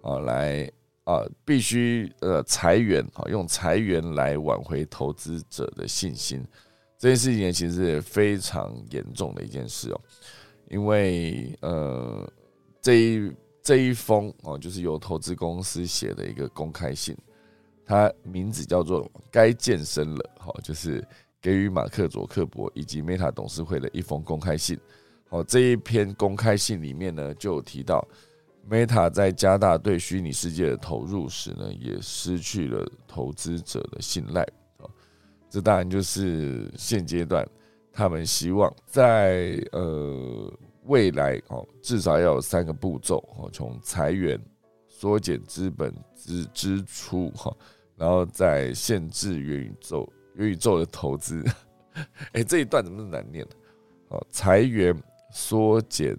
[0.00, 0.70] 哦来
[1.06, 6.44] 啊，必须呃裁员啊，用裁员来挽回投资者的信心。
[6.98, 10.00] 这件事情其实也非常严重的一件事哦，
[10.68, 12.28] 因为呃，
[12.80, 17.16] 这一这一封哦，就是由投资公司写的一个公开信，
[17.84, 21.06] 它名字叫做“该健身了”好，就是
[21.40, 24.76] 给予马克·佐克伯以及 Meta 董事会的一封公开信。
[25.28, 28.02] 好，这一篇公开信里面呢，就有提到
[28.68, 34.46] Meta 在加大对虚拟世界的投入时呢，也失去了投资者的信赖。
[35.48, 37.46] 这当然就是现阶段，
[37.92, 40.52] 他们希望在呃
[40.84, 44.38] 未来哦，至少要有三个步骤哦，从裁员、
[44.88, 47.56] 缩减资本支支出哈，
[47.96, 51.44] 然后再限制元宇宙元宇宙的投资。
[52.34, 53.52] 哎，这一段怎么那么难念呢？
[54.08, 54.94] 哦，裁员、
[55.30, 56.18] 缩减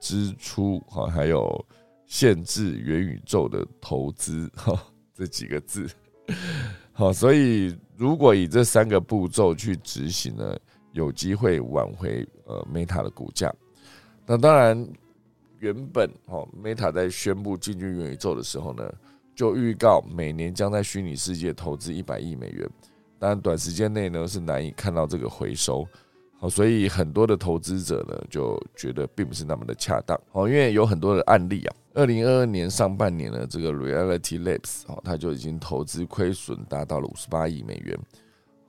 [0.00, 1.64] 支出哈，还有
[2.06, 4.80] 限制元宇宙的投资 哈，
[5.14, 5.88] 这几个字。
[6.92, 10.56] 好，所以如果以这三个步骤去执行呢，
[10.92, 13.52] 有机会挽回呃 Meta 的股价。
[14.26, 14.88] 那当然，
[15.58, 18.92] 原本哦 Meta 在宣布进军元宇宙的时候呢，
[19.34, 22.68] 就预告每年将在虚拟世界投资一百亿美元，
[23.18, 25.86] 但短时间内呢是难以看到这个回收。
[26.38, 30.20] 好，所以很多的投资者呢就觉得并不是那么的恰当。
[30.32, 37.98] 哦，因为有很多的案例啊，二零二二年上半年呢，这个 Reality Labs 哦，它就已经投资亏损达到了五十八亿美元，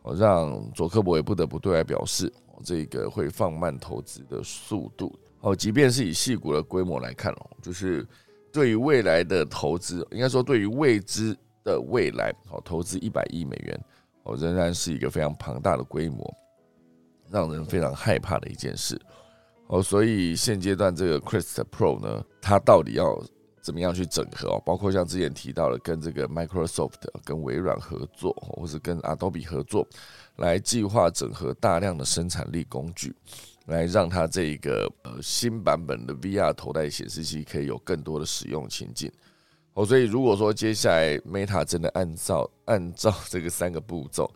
[0.04, 2.32] 哦，让佐科伯也不得不对外表示，
[2.64, 5.14] 这个会放慢投资的速度。
[5.42, 8.08] 哦，即便是以细股的规模来看哦，就是
[8.52, 13.80] 对于未来的投资，应该说对于未知的未来，哦，投资一百亿美元，
[14.24, 16.34] 哦，仍然是一个非常庞大的规模，
[17.30, 19.00] 让人非常害怕的一件事。
[19.68, 23.22] 哦，所以现阶段这个 Crest Pro 呢，它到底要
[23.62, 24.63] 怎么样去整合哦？
[24.66, 26.94] 包括像之前提到的，跟这个 Microsoft、
[27.26, 29.86] 跟微软合作，或是跟 Adobe 合作，
[30.38, 33.13] 来计划整合大量的生产力工具，
[33.66, 39.12] 来让它这个呃新版本的 VR 头戴显示器可以有更多的使用情境。
[39.74, 44.34] 哦，所以如果说接下来 Meta 真的按照按照这个三个步骤。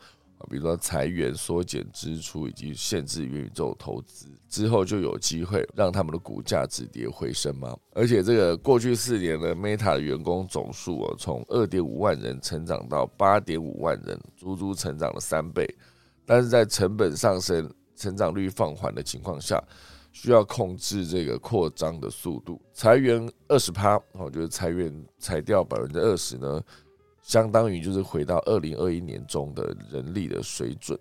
[0.49, 7.77] 比如说裁员、缩减支出以及限制元宇宙投资之后，就有机会让他们的股价止跌回升吗？
[7.93, 15.67] 而且这个过去四年的 Meta 的员工总数哦，从二点五万人成长到八点五万人，足足成长了三倍。
[16.25, 19.61] 但是在成本上升、成长率放缓的情况下，
[20.11, 22.61] 需要控制这个扩张的速度。
[22.73, 26.61] 裁员二十趴，我觉得裁员裁掉百分之二十呢？
[27.21, 30.99] 相当于就是回到二零二一年中的人力的水准，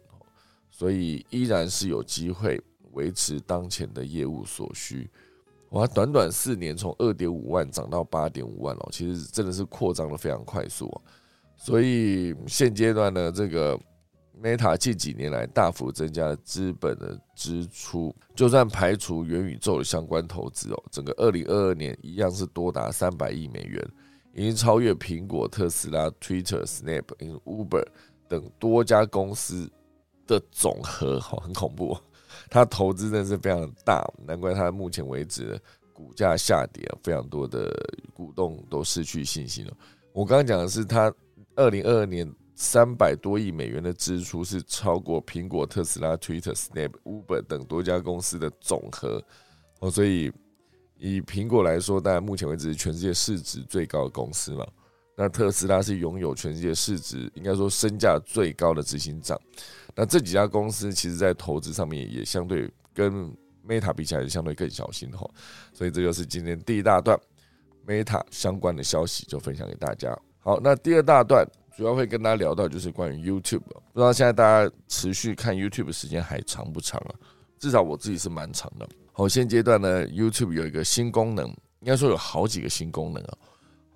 [0.70, 2.60] 所以依然是有机会
[2.92, 5.08] 维持当前的业务所需。
[5.70, 11.02] 哇，短短四年从二点五万涨到八点五万哦，其实真的是扩张的非常快速啊。
[11.56, 13.78] 所以现阶段呢，这个
[14.42, 23.88] Meta 近几年来大幅增加资本的支出，就算排除元宇宙的相关投资哦，整个二零二二年一样是多达三百亿美元。
[24.32, 27.02] 已经超越苹果、特斯拉、Twitter、Snap、
[27.44, 27.84] Uber
[28.28, 29.70] 等多家公司
[30.26, 31.98] 的总和，哈，很恐怖。
[32.48, 35.60] 它投资真的是非常大，难怪它目前为止
[35.92, 37.74] 股价下跌，非常多的
[38.14, 39.76] 股东都失去信心了。
[40.12, 41.12] 我刚刚讲的是，它
[41.56, 49.22] 二零二二年三百多亿美元的支出是超过苹果、特斯拉、Twitter、Snap、Uber 等多家公司的总和，
[49.80, 50.32] 哦，所以。
[51.00, 54.66] 以苹果来说，当然目前为止是全世界市值最高的公司嘛。
[55.16, 59.38] 那特斯拉是拥有全世界市值应该说身价最高的执行长。
[59.94, 63.30] 那这几家公司其实在投资上面也相对跟
[63.66, 65.28] Meta 比起来相对更小心哈。
[65.72, 67.18] 所以这就是今天第一大段
[67.86, 70.16] Meta 相关的消息，就分享给大家。
[70.38, 77.12] 好，那第二大段主要会跟大家聊到就是关于 YouTube，不知道现在大家持续看 YouTube 时间还长不长啊？
[77.58, 78.88] 至少我自己是蛮长的。
[79.20, 81.46] 好，现阶段呢，YouTube 有一个新功能，
[81.80, 83.38] 应该说有好几个新功能啊。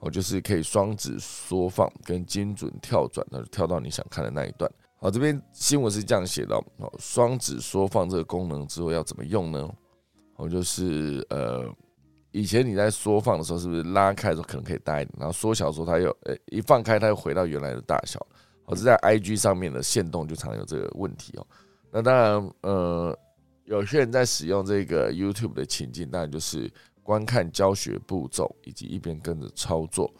[0.00, 4.70] 哦，就是可以双指缩放跟精准跳转，那就跳到你想看的那一段。
[5.00, 9.66] 好，这边新闻是这样写的：哦，双指缩放这个功能之后要怎么用呢？
[10.36, 11.74] 哦，就是呃，
[12.30, 18.20] 以前你在缩放的时候，是不是拉开的时候可能可以大一点，然后缩小的时候它又呃一放开它又回到原来的大小。
[18.66, 21.46] 哦，是在 IG 上面的线动就常有这个问题哦。
[21.90, 23.18] 那当然，呃。
[23.64, 26.70] 有些人在使用这个 YouTube 的情境，当然就是
[27.02, 30.12] 观看教学步骤以及一边跟着操作。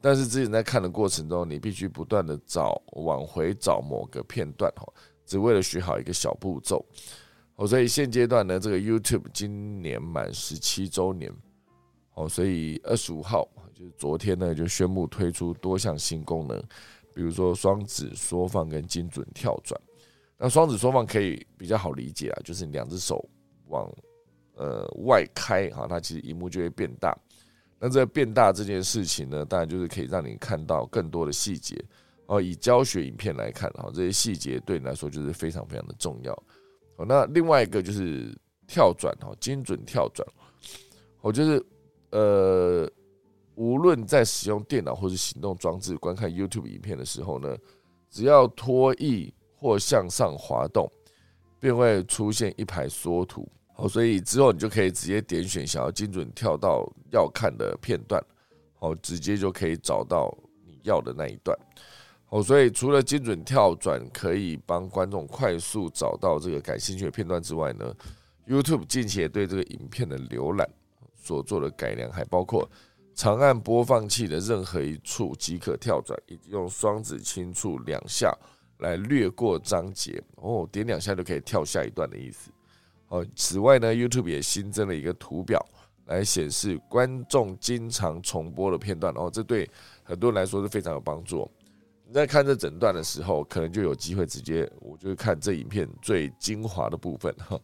[0.00, 4.92] 但是之前在看的过程中，你必须不断的找往回找某个片段哦，
[5.26, 6.84] 只为了学好一个小步骤。
[7.56, 11.32] 哦，所以现阶段呢，这个 YouTube 今年满十七周年，
[12.14, 16.56] 哦，所以二十五号就是昨天呢，就宣布推出多项新功能，
[17.12, 19.80] 比如说双指缩放跟精准跳转。
[20.40, 23.28] 那双指缩放可以比较好理解啊，就是两只手
[23.66, 23.92] 往
[24.54, 27.12] 呃外开哈，它其实荧幕就会变大。
[27.80, 31.76] 那这变大这件事情呢，当然就是可以让你看到更多的细节
[32.26, 32.40] 哦。
[32.40, 36.32] 以教学影片来看哈，这些细节对你来说就是非常非常的重要。
[36.96, 38.32] 哦，那另外一个就是
[38.68, 40.24] 跳转哈，精准跳转。
[41.20, 41.66] 我就是
[42.10, 42.88] 呃，
[43.56, 47.56] 无论在使用电脑或者行动装置观看 YouTube 影片的时候呢，
[48.08, 49.32] 只要拖曳。
[49.58, 50.90] 或向上滑动，
[51.58, 53.46] 便会出现一排缩图。
[53.74, 58.20] 好，所以之后你就可以直接点选想要精准跳到要看的片段，
[58.78, 61.56] 好，直接就可以找到你要的那一段。
[62.26, 67.94] 好，所以除了精准跳转可以帮观众快速找到这个感兴趣的片段之外呢
[68.46, 70.68] ，YouTube 近期也对这个影片的浏览
[71.14, 72.68] 所做的改良，还包括
[73.14, 78.36] 长按播放器的任何一处即可跳转，以及用双指轻触两下。
[78.78, 82.50] 来略过章节哦，点两下就可以跳下一段的意思。
[83.08, 85.64] 哦，此外呢，YouTube 也新增了一个图表
[86.06, 89.68] 来显示观众经常重播的片段，哦，这对
[90.02, 91.50] 很多人来说是非常有帮助。
[92.06, 97.60] 你在看这整段的时候，可能就有机会直接，我就看这影片最精华的部分哈。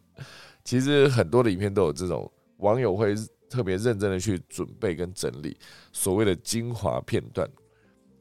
[0.63, 3.15] 其实很多的影片都有这种网友会
[3.49, 5.57] 特别认真的去准备跟整理
[5.91, 7.49] 所谓的精华片段，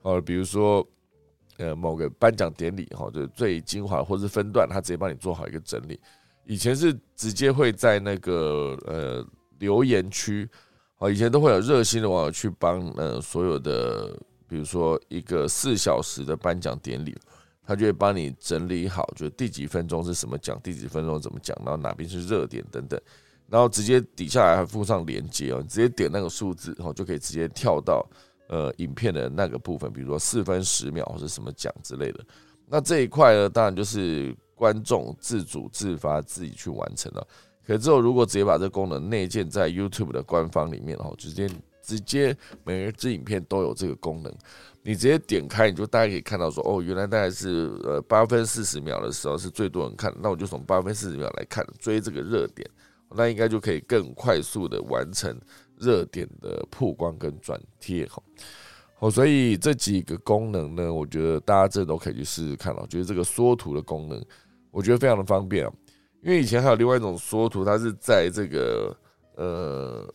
[0.03, 0.87] 哦，比如说
[1.59, 6.01] 呃某个颁奖典礼哈，就是最精华或是分段，他直接帮你做好一个整理。
[6.45, 9.27] 以前是直接会在那个呃
[9.59, 10.49] 留言区，
[10.99, 17.17] 哦，以前都会有热心的网友去帮呃所有的，比如说一个四小时的颁奖典礼。
[17.67, 23.01] 他就会帮你整理好，就第几分钟是什么讲，第几分钟怎么讲，然后哪边是热点等等，
[23.49, 28.07] 然后直接底下还附上连接哦，你直接点那个数字，然后就可以直接跳到
[28.55, 32.25] 呃影片的那个部分，比如说四分十秒或者什么奖之类的。
[32.69, 37.27] 那这一块呢，当然就是观众自主自发自己去完成了。
[37.67, 41.51] 可之后如果直接把这功能内建在 YouTube 的官方里面然后，直接
[41.83, 44.33] 直接每一支影片都有这个功能。
[44.83, 52.69] 你直接点开，你就大概可以看到说，哦，原来大概是呃八分四十秒的时候是最多人看，那我就从八分四十秒来看追这个热点，
[53.11, 55.35] 那应该就可以更快速的完成
[55.79, 58.23] 热点的曝光跟转贴哈。
[58.97, 62.87] 好，所以这几个功能呢，我觉得大家这都可以去试试看哦。
[62.89, 64.25] 觉得这个缩图的功能，
[64.71, 65.73] 我觉得非常的方便啊。
[66.23, 68.97] 因为以前还有另外一种缩图，它是在这个
[69.35, 70.15] 呃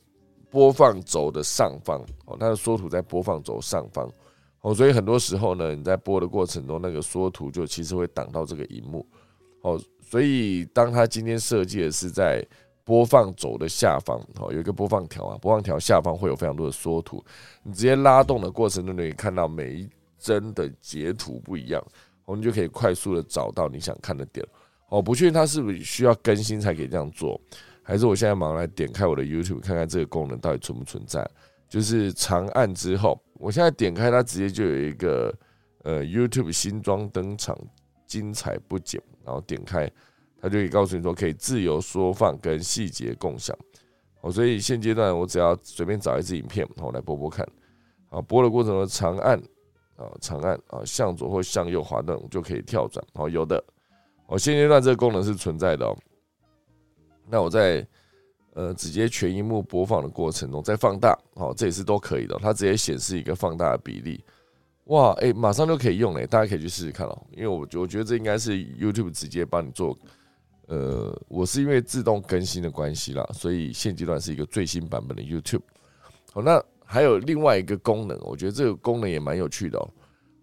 [0.50, 4.10] 播放轴的上方哦，它的缩图在播放轴上方。
[4.62, 9.06] 哦，所以很多时候呢，你在播的过程中，那个缩图就其实会挡到这个荧幕。
[9.62, 12.44] 哦，所以当他今天设计的是在
[12.90, 17.24] 播放轴的下方，哦，有一个播放条啊，播放条下方会有非常多的缩图，
[17.62, 19.88] 你直接拉动的过程中，你可以看到每一
[20.18, 21.80] 帧的截图不一样，
[22.26, 24.44] 我们就可以快速的找到你想看的点。
[24.88, 27.40] 哦，不确定它是不是需要更新才可以这样做，
[27.84, 31.24] 还是我现在马上来点开我的 YouTube 看看这个功能到底存不存在。
[31.68, 35.32] 就是长按之后，我现在点开它，直接就有一个
[35.84, 37.56] 呃 YouTube 新装登场，
[38.08, 39.00] 精彩不减。
[39.24, 39.88] 然后点开，
[40.42, 43.56] 它就可以告诉你说可以自由缩放跟细节共享。
[44.22, 47.48] 哦，所以现阶段我只要随便找一支影片，然后来播播看。
[48.10, 49.38] 啊，播的过程中长按
[49.96, 53.06] 啊长按啊向左或向右滑动就可以跳转。
[53.14, 53.64] 哦，有的。
[54.28, 55.96] 哦，现阶段这个功能是存在的哦。
[57.30, 57.86] 那我在。
[58.56, 62.38] 呃，直接全荧幕播放的过程中再放大，好，这也是都可以的。
[62.42, 64.22] 它直接显示一个放大的比例，
[64.86, 67.24] 哇，哎，马上就可以用嘞，大家可以去试试看哦。
[67.32, 69.98] 因为我我觉得这应该是 YouTube 直接帮你做，
[70.70, 75.64] 呃，我是因为自动更新的关系啦，所以现阶段是一个最新版本的 YouTube。
[76.32, 79.90] 好，那还有另外一个功能，我觉得这个功能也蛮有趣的哦。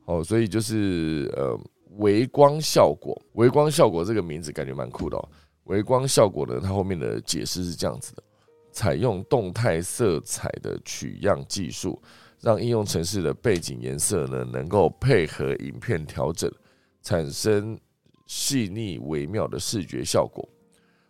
[0.07, 1.57] 哦，所以就是呃，
[1.99, 5.29] 微光效果，微光效果这个名字感觉蛮酷的哦。
[5.65, 6.59] 微光效果呢？
[6.61, 8.23] 它后面的解释是这样子的：
[8.73, 12.03] 采用动态色彩的取样技术，
[12.41, 16.53] 让应用程式的背景颜色呢能够配合影片调整，
[17.03, 17.79] 产生
[18.27, 20.49] 细腻微妙的视觉效果。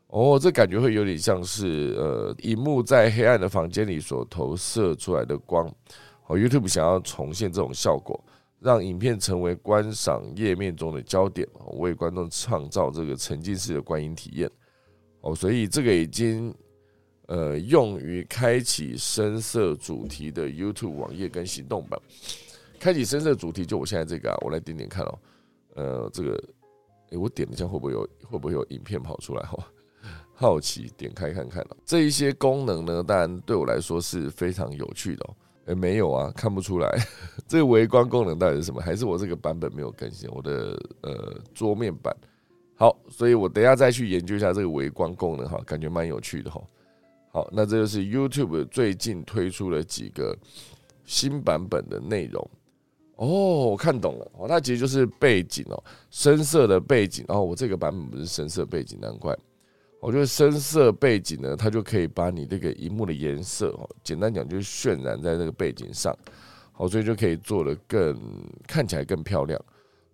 [0.09, 5.67] 哦，这感觉会有点像是呃，荧幕在黑暗的房间里所投射出来的光。
[6.27, 8.23] 哦，YouTube 想要重现这种效果。
[8.59, 14.51] 让影片成为观赏页面中的焦点，为观众创造这个沉浸式的观影体验。
[15.21, 16.53] 哦，所以这个已经
[17.27, 22.01] 呃用于开启深色主题的 YouTube 网页跟行动版。
[22.81, 25.19] 开启深色主题就我现在这个啊，我来点点看哦。
[25.75, 26.43] 呃，这个
[27.11, 29.43] 诶，我点一下会不会有会不会有影片跑出来？
[29.43, 29.57] 哈，
[30.35, 31.77] 好奇点开看看了。
[31.85, 35.35] 这一些功能呢，当然对我来说是非常有趣的哦。
[35.67, 36.99] 哎，没有啊，看不出来。
[37.49, 38.81] 这个微光功能到底是什么？
[38.81, 40.31] 还是我这个版本没有更新？
[40.31, 42.15] 我的呃桌面版。
[42.77, 46.63] 好，所以我等下再去研究一下这个微光功能哈，感觉蛮有趣的哈。
[47.33, 50.37] 好，那这就是 YouTube 最近推出了几个
[51.05, 52.51] 新版本的内容。
[53.17, 57.25] 哦，我看懂了哦，那其实就是背景哦，深色的背景。
[57.27, 59.37] 然后我这个版本不是深色背景，难怪。
[60.01, 66.17] 我觉得深色背景呢，它就可以把你这个荧幕的颜色哦，简单讲就是渲染在那个背景上，
[66.73, 68.15] 好，所以就可以做的更
[68.67, 69.61] 看起来更漂亮。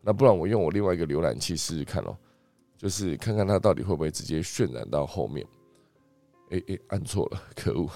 [0.00, 2.16] 那不然我用我另外一个浏览器试试看哦，
[2.78, 5.44] 就是看看它到底会不会直接渲染到后面。
[6.50, 7.88] 哎哎，按错了，可恶！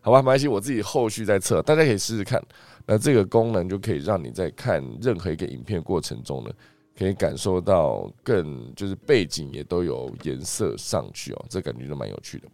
[0.00, 2.42] 好吧，没关系，我自己后续再测，大家可以试试看。
[2.86, 6.50] 那这个功能就可以让你在看任何一个影片过程中呢。
[6.96, 12.46] 可以感受到更就是背景也都有颜色上去哦，这感觉就蛮有趣的。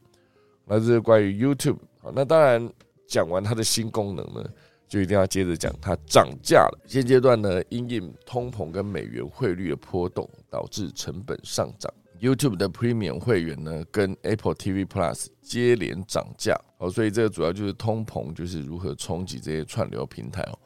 [0.64, 2.66] 那这是关于 YouTube 啊，那当然
[3.07, 4.43] 讲完它的新功能呢，
[4.89, 6.81] 就一定要接着讲它涨价了。
[6.87, 11.93] 现阶段呢，因应通膨跟美元汇率的波动，导致成本上涨。
[12.21, 20.59] YouTube 的 Premium 会员呢，跟 Apple TV Plus 接连涨价哦，所以这个主要就是通膨，就是如何冲击这些串流平台哦。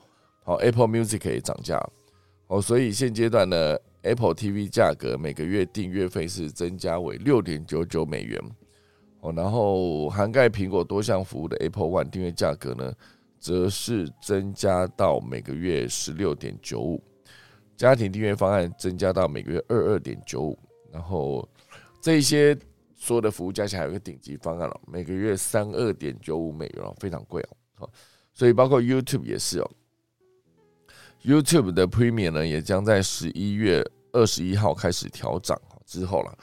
[0.43, 1.81] 好，Apple Music 也涨价。
[2.49, 8.39] 哦，所以现阶段呢，Apple TV 价格每个月订阅费是增加为六点九九美元。
[9.21, 12.93] 哦，然后涵盖苹果多项服务的 Apple One 订阅价格呢，
[13.39, 17.03] 则是增加到每个月十六点九五，
[17.77, 20.59] 家庭订阅方案增加到每个月二二点九五，
[20.95, 21.47] 然后
[22.01, 22.57] 这些
[22.95, 27.91] 所有的服务加起来有一个顶级方案了，每个月三二点九五美元哦，非常贵哦，好，
[28.33, 29.69] 所以包括 YouTube 也是哦
[31.25, 36.39] ，YouTube 的 Premium 呢也将在十一月二十一号开始调涨之后了。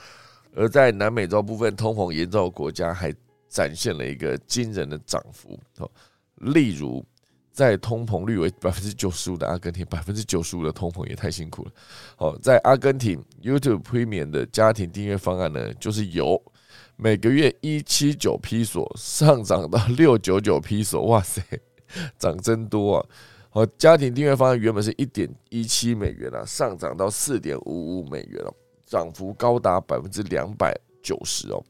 [0.53, 3.15] 而在南美洲部分通膨严重的国家，还
[3.47, 5.89] 展现了一个惊人的涨幅哦。
[6.35, 7.01] 例如，
[7.51, 11.71] 在通膨率为百分之九十五的阿根廷，百分之九十五的通膨也太辛苦了。
[12.15, 16.41] 好，在阿根廷 YouTube Premium 的家庭订阅方案呢，就是由
[16.95, 21.41] 每个月一七九披索上涨到六九九披索，哇塞，
[22.17, 23.05] 涨真多啊！
[23.49, 28.53] 好，家庭订阅方案原本是一点一七美元啊，上涨到四点五五美元了。
[28.85, 31.63] 涨幅高达百分之两百九十哦，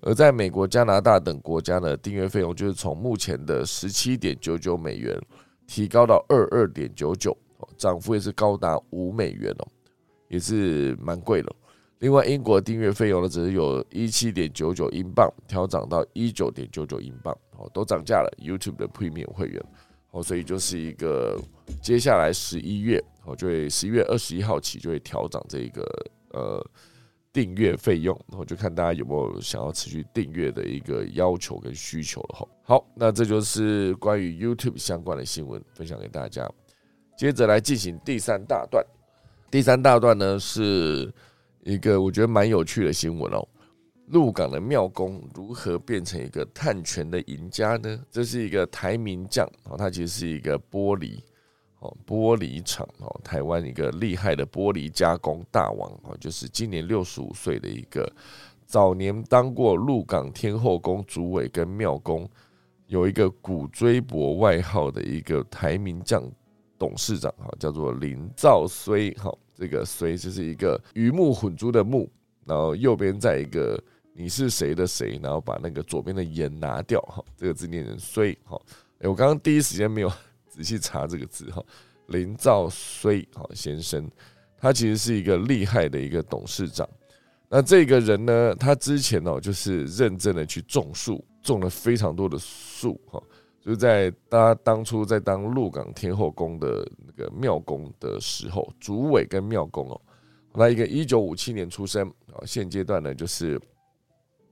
[0.00, 5.20] 而在美国、加拿大等国家呢，订阅费用就是从目前的十七点九九美元
[5.66, 7.36] 提高到二二点九九，
[7.76, 9.66] 涨幅也是高达五美元哦，
[10.28, 11.52] 也是蛮贵的。
[11.98, 18.30] 另外，英国订阅费用呢，只是有一七点九九英镑调涨到一九点九九英镑，哦，都涨价了。
[18.40, 19.60] YouTube 的 Premium 会员，
[20.12, 21.36] 哦，所以就是一个
[21.82, 25.82] 接下来十一月，哦，就会十一月二十一号起就会调涨这个。
[26.30, 26.62] 呃，
[27.32, 32.48] 订阅费用，然后就看大家有没有想要持续订阅的一个要求跟需求了哈。
[32.62, 36.50] 好，那这就是关于 YouTube 相关的新闻分享给大家。
[37.16, 38.84] 接着来进行第三大段，
[39.50, 41.12] 第三大段呢是
[41.64, 43.46] 一个我觉得蛮有趣的新闻哦。
[44.06, 48.00] 鹿港的庙公如何变成一个探权的赢家呢？
[48.10, 51.20] 这是一个台名将哦，他其实是一个玻璃。
[51.80, 58.10] 哦，玻璃厂哦，台湾一个厉害的玻璃加工大王哦，就是今年六十五岁的一个，
[58.66, 62.28] 早年当过鹿港天后宫主委跟庙公，
[62.88, 66.22] 有一个古锥伯外号的一个台名将
[66.76, 72.10] 董事长哈，叫做林兆虽哈，这个虽就是一个鱼目混珠的目，
[72.44, 73.80] 然后右边在一个
[74.14, 78.60] 你是谁的谁，然后把那个左边的言拿掉哈，这个字念成虽哈，
[78.98, 80.10] 哎，我刚刚第一时间没有。
[80.58, 81.64] 仔细查这个字哈，
[82.08, 84.10] 林兆虽哈先生，
[84.58, 86.88] 他其实是一个厉害的一个董事长。
[87.48, 93.22] 那这个人呢，他之前哦就是认真的去种树，种了非常多的树哈。
[93.60, 100.00] 就在他当初在当鹿港天后宫的那个庙公的时候，主委跟庙公哦，
[100.54, 103.60] 那一个一九五七年出生啊，现阶段呢就是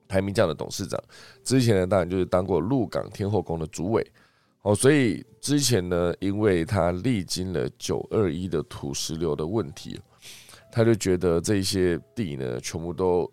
[0.07, 1.02] 台名将的董事长。
[1.42, 4.09] 之前呢，当然就是当过鹿港天后宫的主委。
[4.67, 9.97] 哦，所以之前呢，因为他历经了九二一的土石流的问题，
[10.73, 13.33] 他就觉得这些地呢，全部都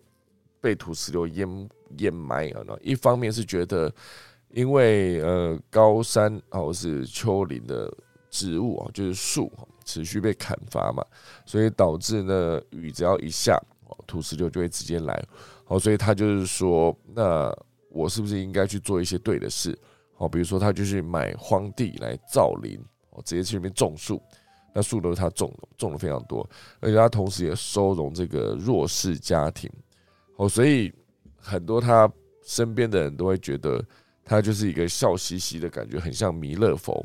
[0.60, 1.68] 被土石流淹
[1.98, 2.78] 淹埋了。
[2.80, 3.92] 一方面是觉得，
[4.50, 7.92] 因为呃高山或是丘陵的
[8.30, 9.50] 植物啊，就是树
[9.84, 11.04] 持续被砍伐嘛，
[11.44, 13.60] 所以导致呢雨只要一下，
[14.06, 15.20] 土石流就会直接来。
[15.66, 17.52] 哦，所以他就是说，那
[17.88, 19.76] 我是不是应该去做一些对的事？
[20.28, 22.78] 比如说他就去买荒地来造林，
[23.10, 24.20] 哦，直接去那边种树，
[24.74, 26.48] 那树都是他种的，种的非常多，
[26.80, 29.70] 而且他同时也收容这个弱势家庭，
[30.36, 30.92] 哦，所以
[31.36, 32.10] 很多他
[32.44, 33.84] 身边的人都会觉得
[34.24, 37.04] 他就是一个笑嘻嘻的感觉，很像弥勒佛。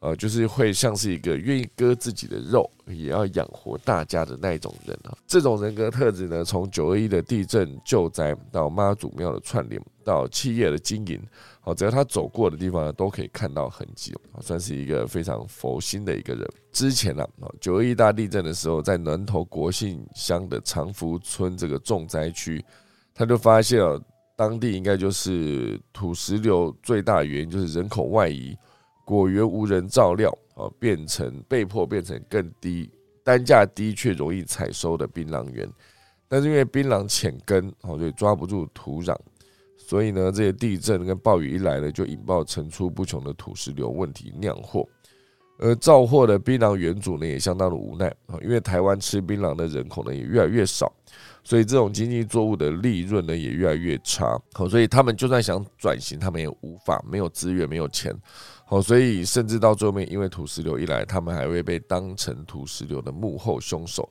[0.00, 5.10] 呃，就是会像是一个愿意割自己的肉，也要养活大家的那一种人啊。
[5.26, 11.20] 这种人格特质呢，从九二一的地震救灾到妈祖庙的串联，到企业的经营，
[11.60, 16.48] 好，只要他走过的地方呢，都可以看到痕迹，算是一个非常佛心的一个人。
[16.72, 17.28] 之前呢，
[17.60, 22.64] 九二一大地震的时候，在南投国信乡的长福村这个重灾区，
[23.12, 24.00] 他就发现了
[24.34, 28.56] 当地应该就是土石流最大原因就是人口外移。
[29.04, 32.90] 果园无人照料，啊，变成被迫变成更低
[33.24, 35.66] 单价低却容易采收的槟榔园，
[36.28, 39.16] 但是因为槟榔浅根，哦，所以抓不住土壤，
[39.88, 44.86] 所以呢，这些地震跟暴雨一来呢，就引爆层出不穷的土石流问题，酿祸。
[45.60, 50.92] 而造货的槟榔原主呢，也相当的无奈啊，因为台湾吃槟榔的人口呢也越来越少，
[51.42, 54.38] 所以这种经济作物的利润呢也越来越差。
[54.52, 58.14] 好，所以他们就算想转型，他们也无法，没有资源，没有钱。
[58.66, 64.06] 好，所以甚至到最后面，因为土石流一来，他们还会被当成土石流的幕后凶手。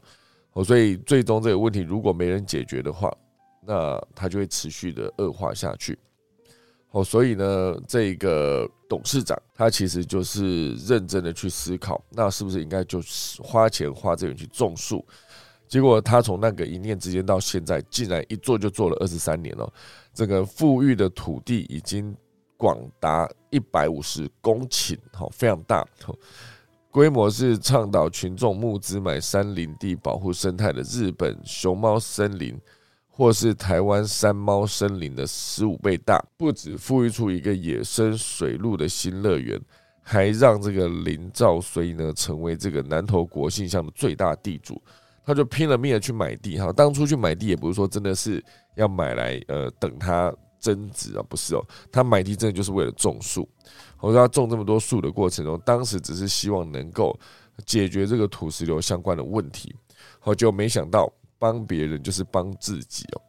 [0.49, 3.15] 好，所以最终这个问题如果没人解决的话，
[3.68, 5.99] 那它就会持续的恶化下去。
[6.89, 15.05] 好，所以呢，这个董事长他其实就是认真的去思考，那是不是应该就是花钱花资源去种树，
[15.68, 19.72] 结果他从那个一念之间到现在，竟然一做就做了二十三年了。
[20.13, 22.15] 这个富裕的土地已经
[22.55, 25.86] 广达一百五十公顷，好，非常大。
[26.89, 32.57] 规模是倡导群众募资买山林地保护生态的日本熊猫森林，
[33.18, 36.24] 或是台湾山猫森林的十五倍大。
[36.38, 39.59] 不止富裕出一个野生水陆的新乐园，
[40.03, 44.80] 还让这个林兆绥呢成为这个南投国姓乡的最大地主。
[45.26, 48.41] 他就拼了命的去买地哈，当初去买地也不是说真的是
[48.76, 53.49] 要买来呃等它增值啊，不是哦，他买地真的就是为了种树。
[53.99, 57.20] 我说他种这么多树的过程中，当时只是希望能够
[57.65, 59.76] 解决这个土石流相关的问题，
[60.20, 63.21] 好就没想到帮别人就是帮自己哦。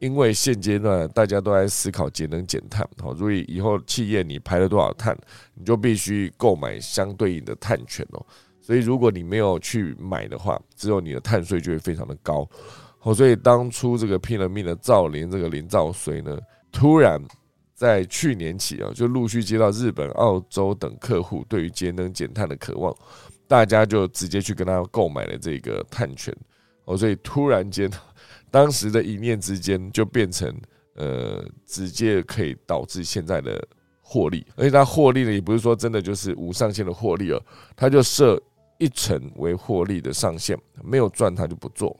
[0.00, 5.16] 因为现阶段大家都在思考节能减碳，好，所以以后企业你排了多少碳，
[5.54, 8.26] 你就必须购买相对应的碳权哦。
[8.60, 12.48] 所以，如果你没有去买的话，只有你的碳税就会非常的高。
[12.98, 16.38] 好，所以当初这个拼了命的造林这个林造水呢，
[16.72, 17.22] 突然
[17.74, 22.94] 在去年起啊，就陆续接到日本、澳洲等客户对于节能减碳的渴望，
[23.46, 26.34] 大家就直接去跟他购买了这个碳权。
[26.84, 27.90] 哦，所以突然间，
[28.50, 30.54] 当时的一念之间就变成
[30.94, 33.66] 呃，直接可以导致现在的
[34.00, 37.42] 获利，而且它获利呢，也不是说真的就是无上限的获利了，
[37.76, 38.40] 它就设。
[38.76, 41.96] 一成为获利的上限，没有赚他就不做。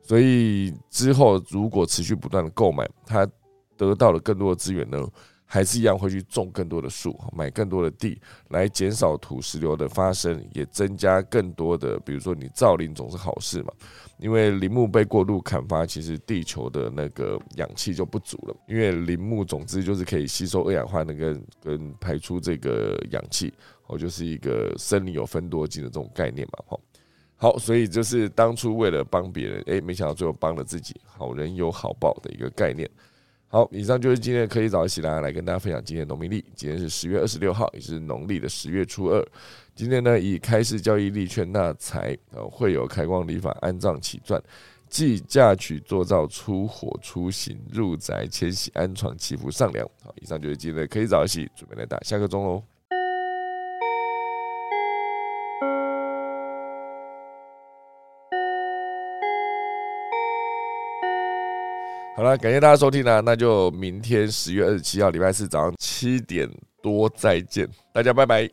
[0.00, 3.28] 所以之后如果持续不断的购买，他
[3.76, 5.06] 得到了更多的资源呢，
[5.44, 8.18] 还是一样会去种更多的树，买更多的地，
[8.48, 13.70] 来减少土石流的发生，也增加更多的，比如说你造林总是好事嘛。
[14.18, 18.56] 因为林木被过度砍伐，其实地球的那个氧气就不足了。
[18.68, 23.52] 因为林木总之就是可以吸收二氧化碳跟跟排出这个氧气。
[23.86, 26.80] 哦，就是一个森林有分多金的这种概念嘛，哈，
[27.36, 32.88] 好，所以就是当初为了帮别人，诶，没想到最后帮了自己，好人有好报的一个概念。
[33.46, 36.42] 好，以上就是今天的科技早起来来跟大家分享今天的农民历。
[36.54, 39.22] 今天是十月二十六号，也是农历的十月初二。
[39.76, 44.40] 今天呢，以开市交易利券纳财，呃，会有开光礼法安葬起钻，
[44.88, 49.84] 即嫁娶做造出火出行入宅迁徙安床祈福上梁。
[50.04, 52.62] 好，以上就是今天的科技早起，准备来打下个钟喽。
[62.16, 66.48] 好了，感谢大家收听啦，那就明天十月二十七号礼拜四早上七点
[66.80, 68.48] 多再见，大家拜拜。